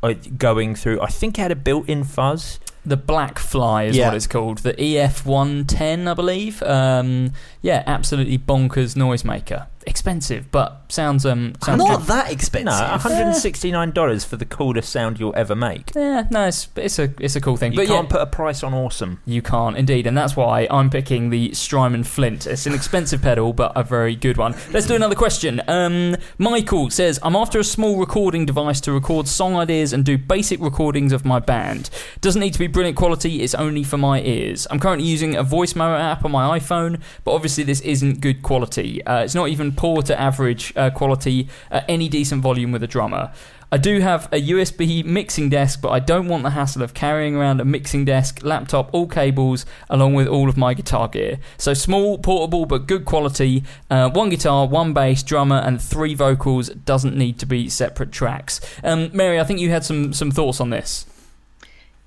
[0.01, 2.59] uh, Going through, I think it had a built-in fuzz.
[2.85, 4.07] the Black Fly is Yeah.
[4.07, 4.59] what it's called.
[4.59, 6.63] The EF one ten, I believe.
[6.63, 9.67] Um, yeah, absolutely bonkers noisemaker.
[9.89, 12.07] Expensive, but sounds um sounds Not good.
[12.07, 12.65] that expensive.
[12.67, 15.93] No, one hundred and sixty nine dollars for the coolest sound you'll ever make.
[15.95, 17.73] Yeah, no, it's, it's a it's a cool thing.
[17.73, 19.19] You but can't yeah, put a price on awesome.
[19.25, 22.45] You can't, indeed, and that's why I'm picking the Strymon Flint.
[22.45, 24.55] It's an expensive pedal, but a very good one.
[24.71, 25.61] Let's do another question.
[25.67, 30.17] Um, Michael says, I'm after a small recording device to record song ideas and do
[30.17, 31.89] basic recordings of my band.
[32.21, 34.67] Doesn't need to be brilliant quality, it's only for my ears.
[34.69, 38.43] I'm currently using a voice memo app on my iPhone, but obviously this isn't good
[38.43, 39.03] quality.
[39.05, 42.88] Uh, it's not even poor to average uh, quality at any decent volume with a
[42.88, 43.32] drummer.
[43.71, 47.38] I do have a USB mixing desk, but I don't want the hassle of carrying
[47.38, 51.39] around a mixing desk, laptop, all cables, along with all of my guitar gear.
[51.57, 53.63] So small, portable, but good quality.
[53.89, 56.67] Uh, one guitar, one bass, drummer, and three vocals.
[56.69, 58.59] Doesn't need to be separate tracks.
[58.84, 61.05] Um, Mary, I think you had some some thoughts on this.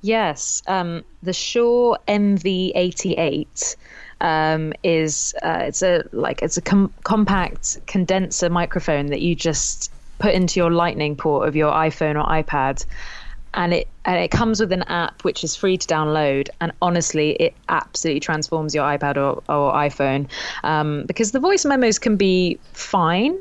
[0.03, 3.77] Yes, um, the Shure MV88
[4.23, 9.93] um, is uh, it's a like it's a com- compact condenser microphone that you just
[10.19, 12.87] put into your Lightning port of your iPhone or iPad,
[13.55, 16.49] and it and it comes with an app which is free to download.
[16.61, 20.29] And honestly, it absolutely transforms your iPad or, or iPhone.
[20.63, 23.37] Um, because the voice memos can be fine,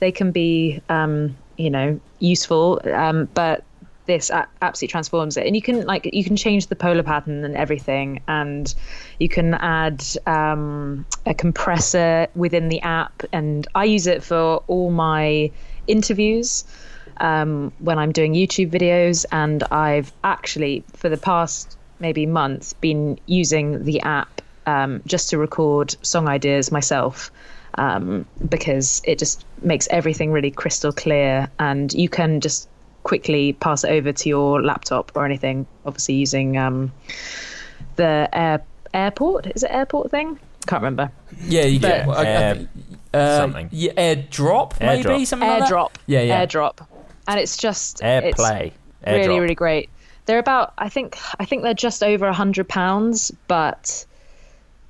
[0.00, 3.64] they can be um, you know useful, um, but
[4.06, 5.46] this absolutely transforms it.
[5.46, 8.72] And you can like you can change the polar pattern and everything and
[9.18, 13.22] you can add um, a compressor within the app.
[13.32, 15.50] And i use it for all my
[15.86, 16.64] interviews
[17.18, 19.24] um, when i'm doing youtube videos.
[19.30, 25.38] And i've actually for the past maybe month been using the app um, just to
[25.38, 27.30] record song ideas myself
[27.74, 31.48] um, because it just makes everything really crystal clear.
[31.58, 32.68] And you can just
[33.02, 36.92] quickly pass it over to your laptop or anything obviously using um,
[37.96, 38.62] the air
[38.94, 41.10] airport is it airport thing can't remember
[41.44, 42.22] Yeah, you get Yeah, I-
[43.14, 43.68] I uh, something.
[43.72, 45.26] Yeah, AirDrop, maybe AirDrop.
[45.26, 45.68] something like that?
[45.70, 46.46] airdrop Yeah, yeah.
[46.46, 46.86] airdrop
[47.28, 48.72] and it's just it's Airplay.
[49.06, 49.90] really really great
[50.26, 54.06] they're about i think i think they're just over a hundred pounds but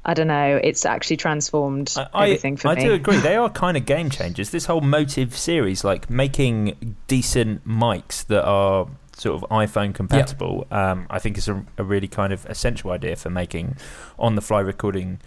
[0.04, 3.16] i don't know it's actually transformed I, everything for I me I do agree.
[3.22, 4.50] They are kind of game changers.
[4.50, 11.06] This whole MOTIV series, like making decent mics that are sort of iPhone compatible, um,
[11.10, 13.76] I think is a, a really kind of essential idea for making
[14.18, 15.20] on the fly recording.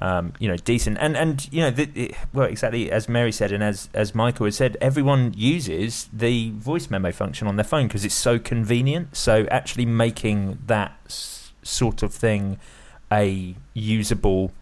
[0.00, 3.52] Um, you know, decent and and you know, the, it, well, exactly as Mary said,
[3.52, 7.86] and as as Michael has said, everyone uses the voice memo function on their phone
[7.86, 9.16] because it's so convenient.
[9.16, 12.58] So actually making that s- sort of thing
[13.12, 14.52] a usable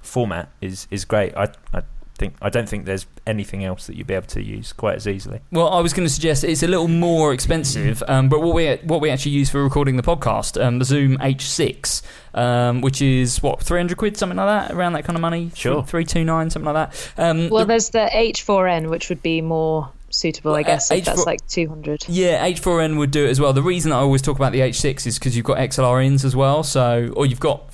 [0.00, 1.34] format is is great.
[1.36, 1.82] I I
[2.18, 5.08] think I don't think there's anything else that you'd be able to use quite as
[5.08, 5.40] easily.
[5.50, 8.76] Well, I was going to suggest it's a little more expensive, um, but what we
[8.84, 12.02] what we actually use for recording the podcast, um, the Zoom H6,
[12.34, 15.50] um, which is what three hundred quid, something like that, around that kind of money.
[15.54, 15.82] Sure.
[15.82, 17.12] three two nine, something like that.
[17.22, 20.94] Um, well the- there's the h4n which would be more suitable i Well, guess uh,
[20.94, 23.52] if that's like 200 Yeah, H4n would do it as well.
[23.52, 26.36] The reason I always talk about the H6 is because you've got XLR ins as
[26.36, 27.73] well, so or you've got f-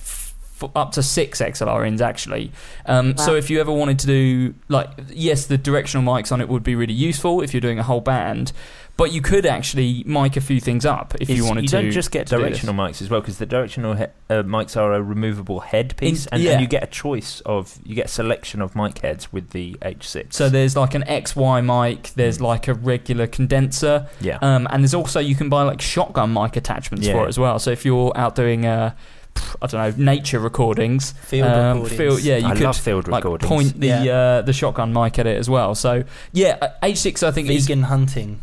[0.75, 2.51] up to six XLR ins actually.
[2.85, 6.49] Um, So if you ever wanted to do like, yes, the directional mics on it
[6.49, 8.51] would be really useful if you're doing a whole band,
[8.97, 11.81] but you could actually mic a few things up if you It's- wanted you to.
[11.81, 12.49] don't just get to do this.
[12.59, 16.25] directional mics as well because the directional he- uh, mics are a removable head piece,
[16.25, 16.51] In- and, yeah.
[16.51, 19.75] and you get a choice of you get a selection of mic heads with the
[19.81, 20.33] H6.
[20.35, 24.93] So there's like an XY mic, there's like a regular condenser, yeah, um, and there's
[24.93, 27.13] also you can buy like shotgun mic attachments Yeah.
[27.13, 27.57] for it as well.
[27.59, 29.20] So if you're out doing uh, pff,
[29.61, 31.97] I don't know nature recordings, Field um, recordings.
[31.97, 33.47] field- yeah, you I could love field like recordings.
[33.49, 34.03] point the Yeah.
[34.13, 35.75] uh, the shotgun mic at it as well.
[35.75, 38.41] So yeah, uh, H6 I think Vegan hunting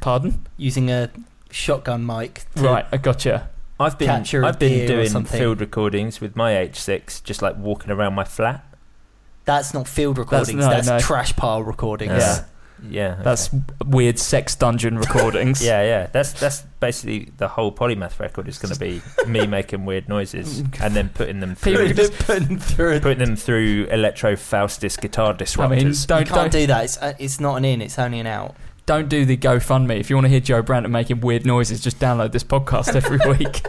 [0.00, 0.46] pardon.
[0.56, 1.10] using a
[1.50, 2.44] shotgun mic.
[2.56, 3.50] to- Right, I gotcha.
[3.80, 5.38] I've been capture a I've been doing something.
[5.38, 8.64] field recordings with my H6, just like walking around my flat.
[9.44, 10.54] That's not field recordings.
[10.54, 10.98] no, That's, no.
[10.98, 12.12] trash pile recordings.
[12.12, 12.44] Yeah.
[12.82, 13.22] Yeah, okay.
[13.24, 13.50] That's
[13.86, 15.64] weird sex dungeon recordings.
[15.64, 16.06] Yeah, yeah.
[16.12, 20.60] That's that's basically the whole polymath record is going to be me making weird noises
[20.80, 23.00] and then putting them through just putting through.
[23.00, 25.64] putting them through electro Faustus guitar disruptors.
[25.64, 26.84] I mean, You don't can't don't, do that.
[26.84, 27.82] It's uh, it's not an in.
[27.82, 28.54] It's only an out.
[28.86, 29.98] don't do the GoFundMe.
[30.00, 33.18] If you want to hear Joe Branton making weird noises, just download this podcast every
[33.38, 33.66] week.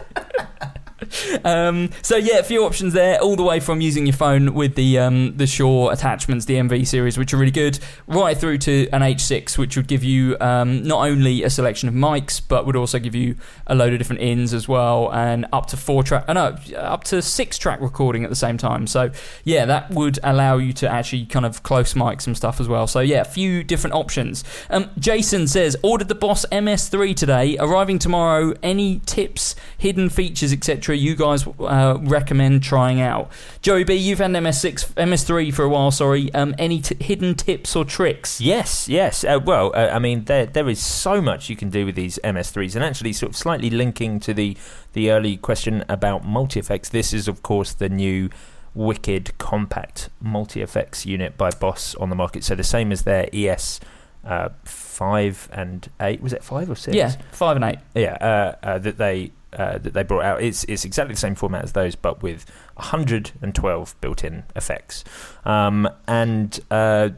[1.44, 4.74] Um, so yeah, a few options there, all the way from using your phone with
[4.74, 8.88] the um, the Shure attachments, the MV series, which are really good, right through to
[8.92, 12.76] an H6, which would give you um, not only a selection of mics, but would
[12.76, 13.36] also give you
[13.66, 17.04] a load of different ins as well, and up to four track, uh, no, up
[17.04, 18.86] to six track recording at the same time.
[18.86, 19.10] So
[19.44, 22.86] yeah, that would allow you to actually kind of close mic some stuff as well.
[22.86, 24.44] So yeah, a few different options.
[24.68, 28.54] Um, Jason says ordered the Boss MS3 today, arriving tomorrow.
[28.62, 30.96] Any tips, hidden features, etc.
[31.00, 33.30] You guys uh, recommend trying out?
[33.62, 35.90] Joey B, you've had MS6, MS3 for a while.
[35.90, 36.32] Sorry.
[36.34, 38.40] Um, any t- hidden tips or tricks?
[38.40, 39.24] Yes, yes.
[39.24, 42.18] Uh, well, uh, I mean, there there is so much you can do with these
[42.22, 44.56] MS3s, and actually, sort of slightly linking to the
[44.92, 46.88] the early question about multi effects.
[46.90, 48.28] This is, of course, the new
[48.74, 52.44] wicked compact multi effects unit by Boss on the market.
[52.44, 53.80] So the same as their ES.
[54.22, 56.94] Uh, five and eight was it five or six?
[56.94, 57.78] Yeah, five and eight.
[57.94, 60.42] yeah, uh, uh, that they uh, that they brought out.
[60.42, 62.44] It's it's exactly the same format as those, but with
[62.74, 65.04] 112 built-in effects.
[65.44, 67.10] Um, and uh,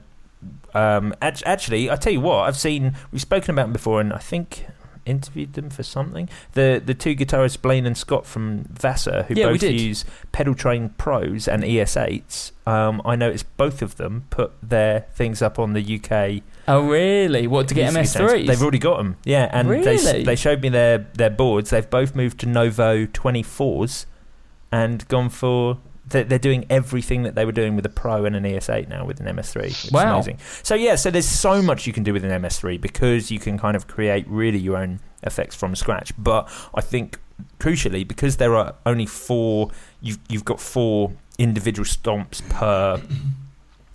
[0.75, 4.19] um, actually, I tell you what, I've seen we've spoken about them before, and I
[4.19, 4.67] think
[5.07, 6.29] interviewed them for something.
[6.53, 10.91] The the two guitarists Blaine and Scott from Vassar, who Yeah, both use Pedal Train
[10.99, 12.53] Pros and ES8s.
[12.67, 17.49] Um, I noticed both of them put their things up on the UK Oh really?
[17.49, 18.47] What to get music MS3s?
[18.47, 19.17] They've already got them.
[19.25, 19.95] Yeah, and they Really?
[19.95, 21.71] s- they showed me their their boards.
[21.71, 24.07] They've both moved to Novo 24s
[24.71, 25.79] and gone for.
[26.09, 29.05] They're, they're doing everything that they were doing with a Pro and an ES8 now
[29.05, 29.63] with an MS3.
[29.85, 30.15] Which Wow.
[30.15, 30.39] amazing.
[30.63, 33.59] So yeah, so there's so much you can do with an MS3 because you can
[33.59, 36.13] kind of create really your own effects from scratch.
[36.19, 37.19] But I think
[37.59, 43.01] crucially because there are only four, you've you've got four individual stomps per.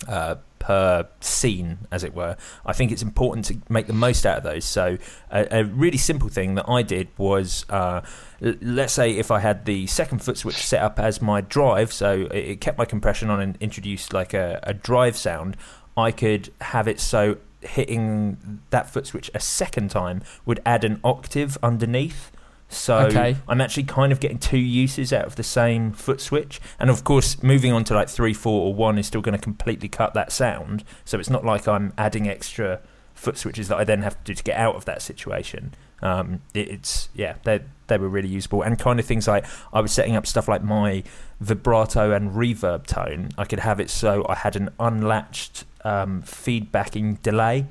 [0.07, 0.35] Uh,
[0.67, 2.35] per scene, as it were.
[2.65, 4.65] I think it's important to make the most out of those.
[4.65, 4.97] So,
[5.31, 8.01] a, a really simple thing that I did was, uh,
[8.41, 11.93] l- let's say if I had the second foot switch set up as my drive,
[11.93, 15.55] so it, it kept my compression on and introduced like a, a drive sound,
[15.95, 20.99] I could have it so hitting that foot switch a second time would add an
[21.01, 22.29] octave underneath.
[22.69, 23.37] So Okay.
[23.47, 26.59] I'm actually kind of getting two uses out of the same foot switch.
[26.79, 29.41] And of course, moving on to like three, four, or one is still going to
[29.41, 30.83] completely cut that sound.
[31.05, 32.81] So it's not like I'm adding extra
[33.13, 35.73] foot switches that I then have to do to get out of that situation.
[36.01, 39.81] Um, it, it's yeah, they they were really usable and kind of things like I
[39.81, 41.03] was setting up stuff like my
[41.39, 43.29] vibrato and reverb tone.
[43.37, 47.65] I could have it so I had an unlatched um, feedbacking delay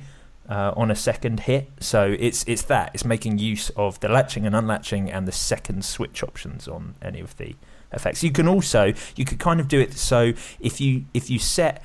[0.48, 1.70] uh, on a second hit.
[1.80, 5.84] So it's it's that it's making use of the latching and unlatching and the second
[5.84, 7.54] switch options on any of the
[7.92, 8.22] effects.
[8.22, 11.82] You can also you could kind of do it so if you if you set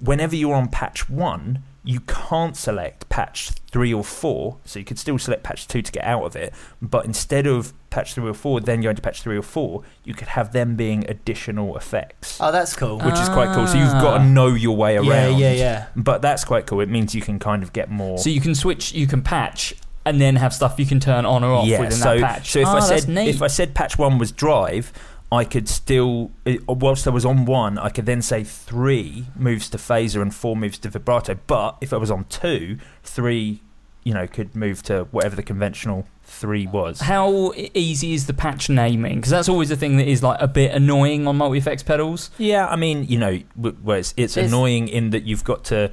[0.00, 1.62] whenever you're on patch one.
[1.88, 5.90] You can't select patch three or four, so you could still select patch two to
[5.90, 6.52] get out of it.
[6.82, 10.12] But instead of patch three or four, then going to patch three or four, you
[10.12, 12.98] could have them being additional effects Oh, that's cool.
[13.00, 13.66] which is quite cool.
[13.66, 14.02] So you've Ah.
[14.02, 15.06] got to know your way around.
[15.06, 15.86] Yeah, yeah, yeah.
[15.96, 16.80] But that's quite cool.
[16.80, 18.18] It means you can kind of get more.
[18.18, 19.72] So you can switch, you can patch,
[20.04, 21.80] and then have stuff you can turn on or off yeah.
[21.80, 22.50] within So, that patch.
[22.50, 23.28] so if Ah, I that's said neat.
[23.34, 24.92] if I said patch one was drive,
[25.30, 29.68] I could still uh, whilst I was on one, I could then say three moves
[29.70, 31.38] to phaser and four moves to vibrato.
[31.46, 33.60] But if I was on two, three,
[34.04, 37.00] you know, could move to whatever the conventional three was.
[37.00, 39.16] How easy is the patch naming?
[39.16, 42.30] Because that's always the thing that is like a bit annoying on multi effects pedals.
[42.38, 45.90] Yeah, I mean, you know, w- whereas it's There's- annoying in that you've got to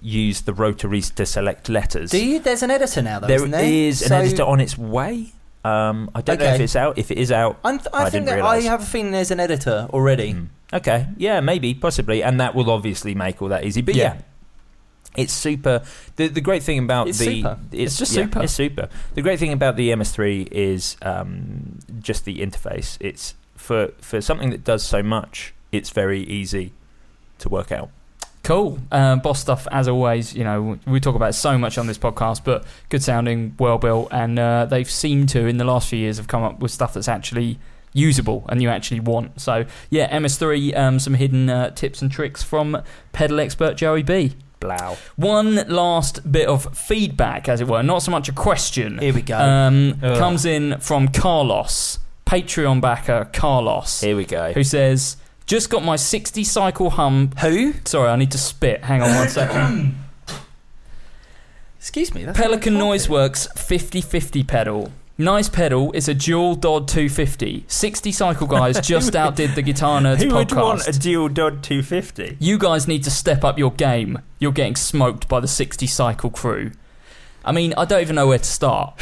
[0.00, 2.10] use the rotaries to select letters.
[2.12, 2.38] Do you?
[2.38, 3.62] There's an editor now, though, there isn't there?
[3.62, 5.32] There is an So- editor on its way.
[5.68, 6.98] Um, I don't know if it's out.
[6.98, 8.40] If it is out, I'm th- I, I think that.
[8.40, 10.34] I have a feeling there's an editor already.
[10.34, 10.48] Mm.
[10.72, 13.80] Okay, yeah, maybe, possibly, and that will obviously make all that easy.
[13.82, 14.20] But yeah, Yeah.
[15.22, 15.82] it's super.
[16.16, 17.58] The the great thing about It's the super.
[17.72, 18.42] It's just yeah, super.
[18.42, 18.88] It's super.
[19.14, 22.96] The great thing about the MS3 is um, just the interface.
[23.00, 25.54] It's for for something that does so much.
[25.72, 26.72] It's very easy
[27.38, 27.90] to work out.
[28.42, 28.78] Cool.
[28.90, 32.44] Uh, boss stuff, as always, you know, we talk about so much on this podcast,
[32.44, 36.16] but good sounding, well built, and uh, they've seemed to, in the last few years,
[36.16, 37.58] have come up with stuff that's actually
[37.92, 39.40] usable and you actually want.
[39.40, 42.82] So, yeah, MS3, um, some hidden uh, tips and tricks from
[43.12, 44.32] pedal expert Joey B.
[44.60, 44.96] Blow.
[45.16, 48.98] One last bit of feedback, as it were, not so much a question.
[48.98, 49.38] Here we go.
[49.38, 54.52] Um, comes in from Carlos, Patreon backer Carlos, Here we go.
[54.52, 55.16] who says,
[55.48, 57.72] "Just got my 60 cycle hum." Who?
[57.84, 58.84] Sorry, I need to spit.
[58.84, 59.96] Hang on one second.
[61.80, 62.26] Excuse me.
[62.34, 64.92] Pelican Noise Works 50-50 pedal.
[65.16, 65.90] Nice pedal.
[65.94, 67.64] It's a dual DOD 250.
[67.66, 70.62] 60 cycle guys just outdid the Guitar Nerds Who would podcast.
[70.62, 72.36] want a dual DOD 250?
[72.38, 74.20] You guys need to step up your game.
[74.38, 76.72] You're getting smoked by the 60 cycle crew.
[77.44, 78.94] I mean, I don't even know where to start.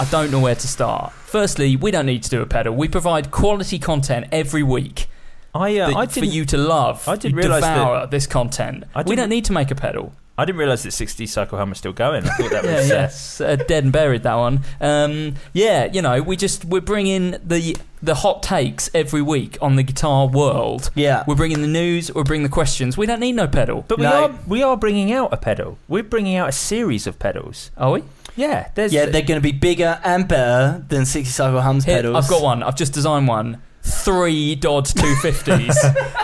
[0.00, 1.12] I don't know where to start.
[1.12, 2.74] Firstly, we don't need to do a pedal.
[2.74, 5.08] We provide quality content every week
[5.54, 7.06] I, uh, that- I for didn't, you to love.
[7.08, 8.84] I didn't You realise that- devour this content.
[8.94, 10.12] I We didn't- don't need to make a pedal.
[10.38, 12.24] I didn't realise that 60 Cycle Hum was still going.
[12.26, 12.88] I thought that was.
[12.88, 14.60] yeah, uh, it's, uh, dead and buried that one.
[14.80, 19.76] Um, yeah, you know, we just we're bringing the the hot takes every week on
[19.76, 20.90] the guitar world.
[20.94, 21.24] Yeah.
[21.26, 22.10] We're bringing the news.
[22.14, 22.96] We're bringing the questions.
[22.96, 23.84] We don't need no pedal.
[23.86, 24.24] But we No.
[24.24, 25.76] are we are bringing out a pedal.
[25.88, 27.70] We're bringing out a series of pedals.
[27.76, 28.04] Are we?
[28.34, 31.96] Yeah, there's Yeah, they're going to be bigger and better than 60 Cycle Hums Here,
[31.96, 32.16] pedals.
[32.24, 32.62] I've got one.
[32.62, 33.60] I've just designed one.
[33.82, 35.74] Three Dodd 250s.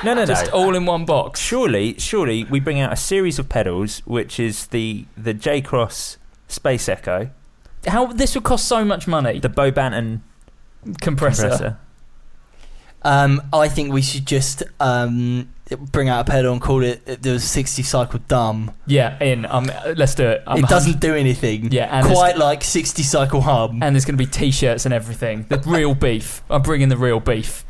[0.05, 0.27] no, no, no.
[0.27, 1.41] just all in one box.
[1.41, 6.19] surely, surely we bring out a series of pedals, which is the the J Cross
[6.49, 7.31] Space Echo,
[7.87, 9.39] How this would cost so much money.
[9.41, 10.21] the Bo Banton
[11.01, 11.49] compressor.
[11.49, 11.79] compressor.
[13.03, 17.41] Um, I think we should just um, bring out a pedal and call it the
[17.41, 18.75] 60 Cycle Dumb.
[18.87, 19.47] Yeah, in.
[19.47, 20.43] Um, let's do it.
[20.47, 21.73] I'm it doesn't do anything.
[21.73, 23.73] Yeah, and quite like 60 Cycle hub.
[23.73, 25.47] And there's going to be t-shirts and everything.
[25.49, 26.43] The real beef.
[26.49, 27.65] I'm bringing the real beef.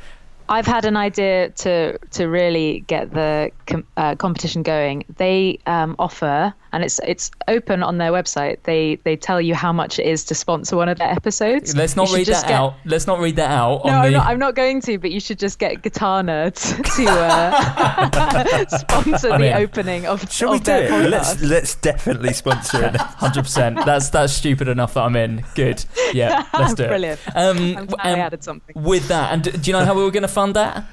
[0.48, 5.04] I've had an idea to to really get the com- uh, competition going.
[5.16, 8.58] They um, offer, and it's it's open on their website.
[8.64, 11.74] They they tell you how much it is to sponsor one of their episodes.
[11.76, 12.74] Let's not should read that get- out.
[12.84, 13.84] Let's not read that out.
[13.84, 16.22] No, on I'm the, not, I'm not going to, but you should just get Guitar
[16.22, 20.90] Nerds to uh, sponsor I'm the opening of, Shall of we do it?
[20.90, 21.10] podcast.
[21.10, 22.96] Let's let's definitely sponsor it.
[23.00, 23.76] Hundred percent.
[23.84, 25.44] That's that's stupid enough that I'm in.
[25.54, 25.84] Good.
[26.12, 27.20] Yeah, let's do Brilliant.
[27.26, 27.36] it.
[27.36, 28.74] Um, I'm glad added something.
[28.82, 30.84] with that, and do you know how we were going to fund that?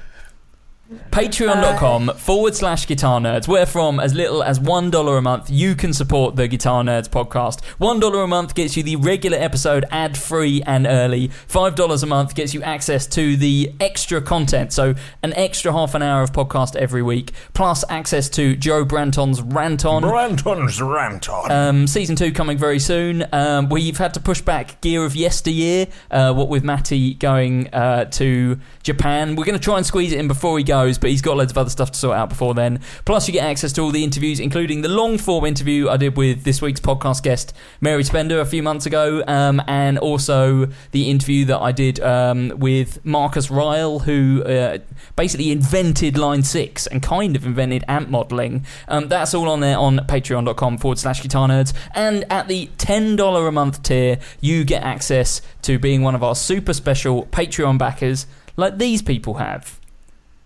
[1.10, 5.94] Patreon.com forward slash guitar nerds, where from as little as $1 a month you can
[5.94, 7.62] support the Guitar Nerds podcast.
[7.80, 11.28] $1 a month gets you the regular episode ad free and early.
[11.48, 16.02] $5 a month gets you access to the extra content, so an extra half an
[16.02, 20.02] hour of podcast every week, plus access to Joe Branton's Rant On.
[20.02, 21.50] Branton's rant on.
[21.50, 23.24] Um, season two coming very soon.
[23.32, 28.04] Um, we've had to push back Gear of Yesteryear, uh, what with Matty going uh,
[28.06, 29.34] to Japan.
[29.34, 31.52] We're going to try and squeeze it in before he goes, but he's got loads
[31.52, 32.80] of other stuff to sort out before then.
[33.04, 36.16] Plus, you get access to all the interviews, including the long form interview I did
[36.16, 41.10] with this week's podcast guest, Mary Spender, a few months ago, um, and also the
[41.10, 44.78] interview that I did um, with Marcus Ryle, who uh,
[45.14, 48.66] basically invented Line 6 and kind of invented amp modeling.
[48.88, 51.72] Um, that's all on there on patreon.com forward slash guitar nerds.
[51.94, 56.34] And at the $10 a month tier, you get access to being one of our
[56.34, 59.78] super special Patreon backers like these people have.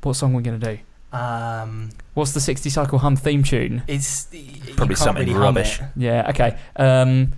[0.03, 1.16] What song are we going to do?
[1.16, 3.82] Um, What's the 60 Cycle Hum theme tune?
[3.88, 5.80] it's you Probably can't something really hum rubbish.
[5.80, 5.86] it.
[5.96, 6.59] Yeah, okay.
[6.76, 7.32] Um,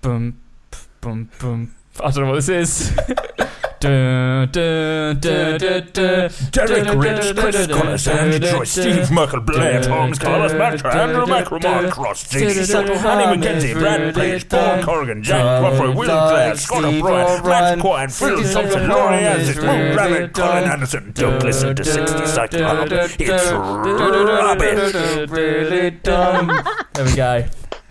[0.00, 0.40] boom,
[0.70, 1.74] pf, boom, boom.
[2.00, 2.98] I don't know what this is.
[3.80, 4.44] Derek
[6.94, 10.52] Rich, Chris dun, dun, Collins, dun, Andy dun, Troy, dun, Steve Merkel, Blair, Tom Carlos,
[10.52, 16.06] Matt, Andrew McRomar, Cross, Stacey Sutton, Annie McKenzie, Brad Page, Paul Corrigan, Jack Crawford, Will
[16.06, 21.12] Glass, Scott O'Brien, Matt Quine, Phil Thompson, Laurie Isaac, Lou Rabbit, Colin Anderson.
[21.14, 22.88] Don't listen to 60 Cycle Hum.
[22.90, 25.30] It's rubbish.
[25.30, 26.48] Really dumb.
[26.94, 27.44] There we go.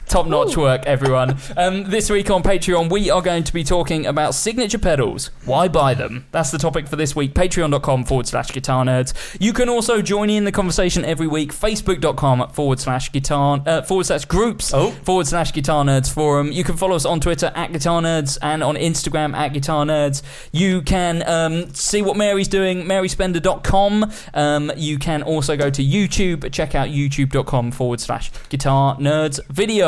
[0.08, 1.38] Top notch work, everyone.
[1.58, 5.32] Um, this week on Patreon, we are going to be talking about signature pedals.
[5.46, 6.26] Why buy them?
[6.32, 7.34] That's the topic for this week.
[7.34, 9.14] Patreon.com forward slash guitar nerds.
[9.40, 11.54] You can also join in the conversation every week.
[11.54, 14.92] Facebook.com forward slash guitar uh, forward slash groups oh.
[14.92, 16.52] forward slash guitar nerds forum.
[16.52, 20.22] You can follow us on Twitter at guitar nerds and on Instagram at guitar nerds.
[20.52, 24.12] You can um, see what Mary's doing, maryspender.com.
[24.34, 29.40] Um, you can also go to YouTube, check out youtube.com forward slash guitar nerds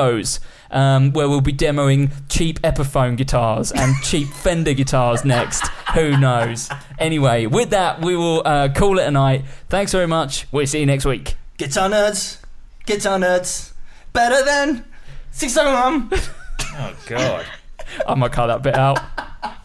[0.05, 0.39] videos.
[0.71, 5.65] Um, where we'll be demoing cheap Epiphone guitars and cheap Fender guitars next.
[5.93, 6.69] Who knows?
[6.99, 9.45] Anyway, with that, we will uh, call it a night.
[9.69, 10.47] Thanks very much.
[10.51, 11.35] We'll see you next week.
[11.57, 12.41] Guitar Nerds.
[12.85, 13.73] Guitar Nerds.
[14.11, 14.85] Better than
[15.31, 16.09] 60 Cycle Hum.
[16.77, 17.45] Oh God.
[18.07, 18.99] I might cut that bit out.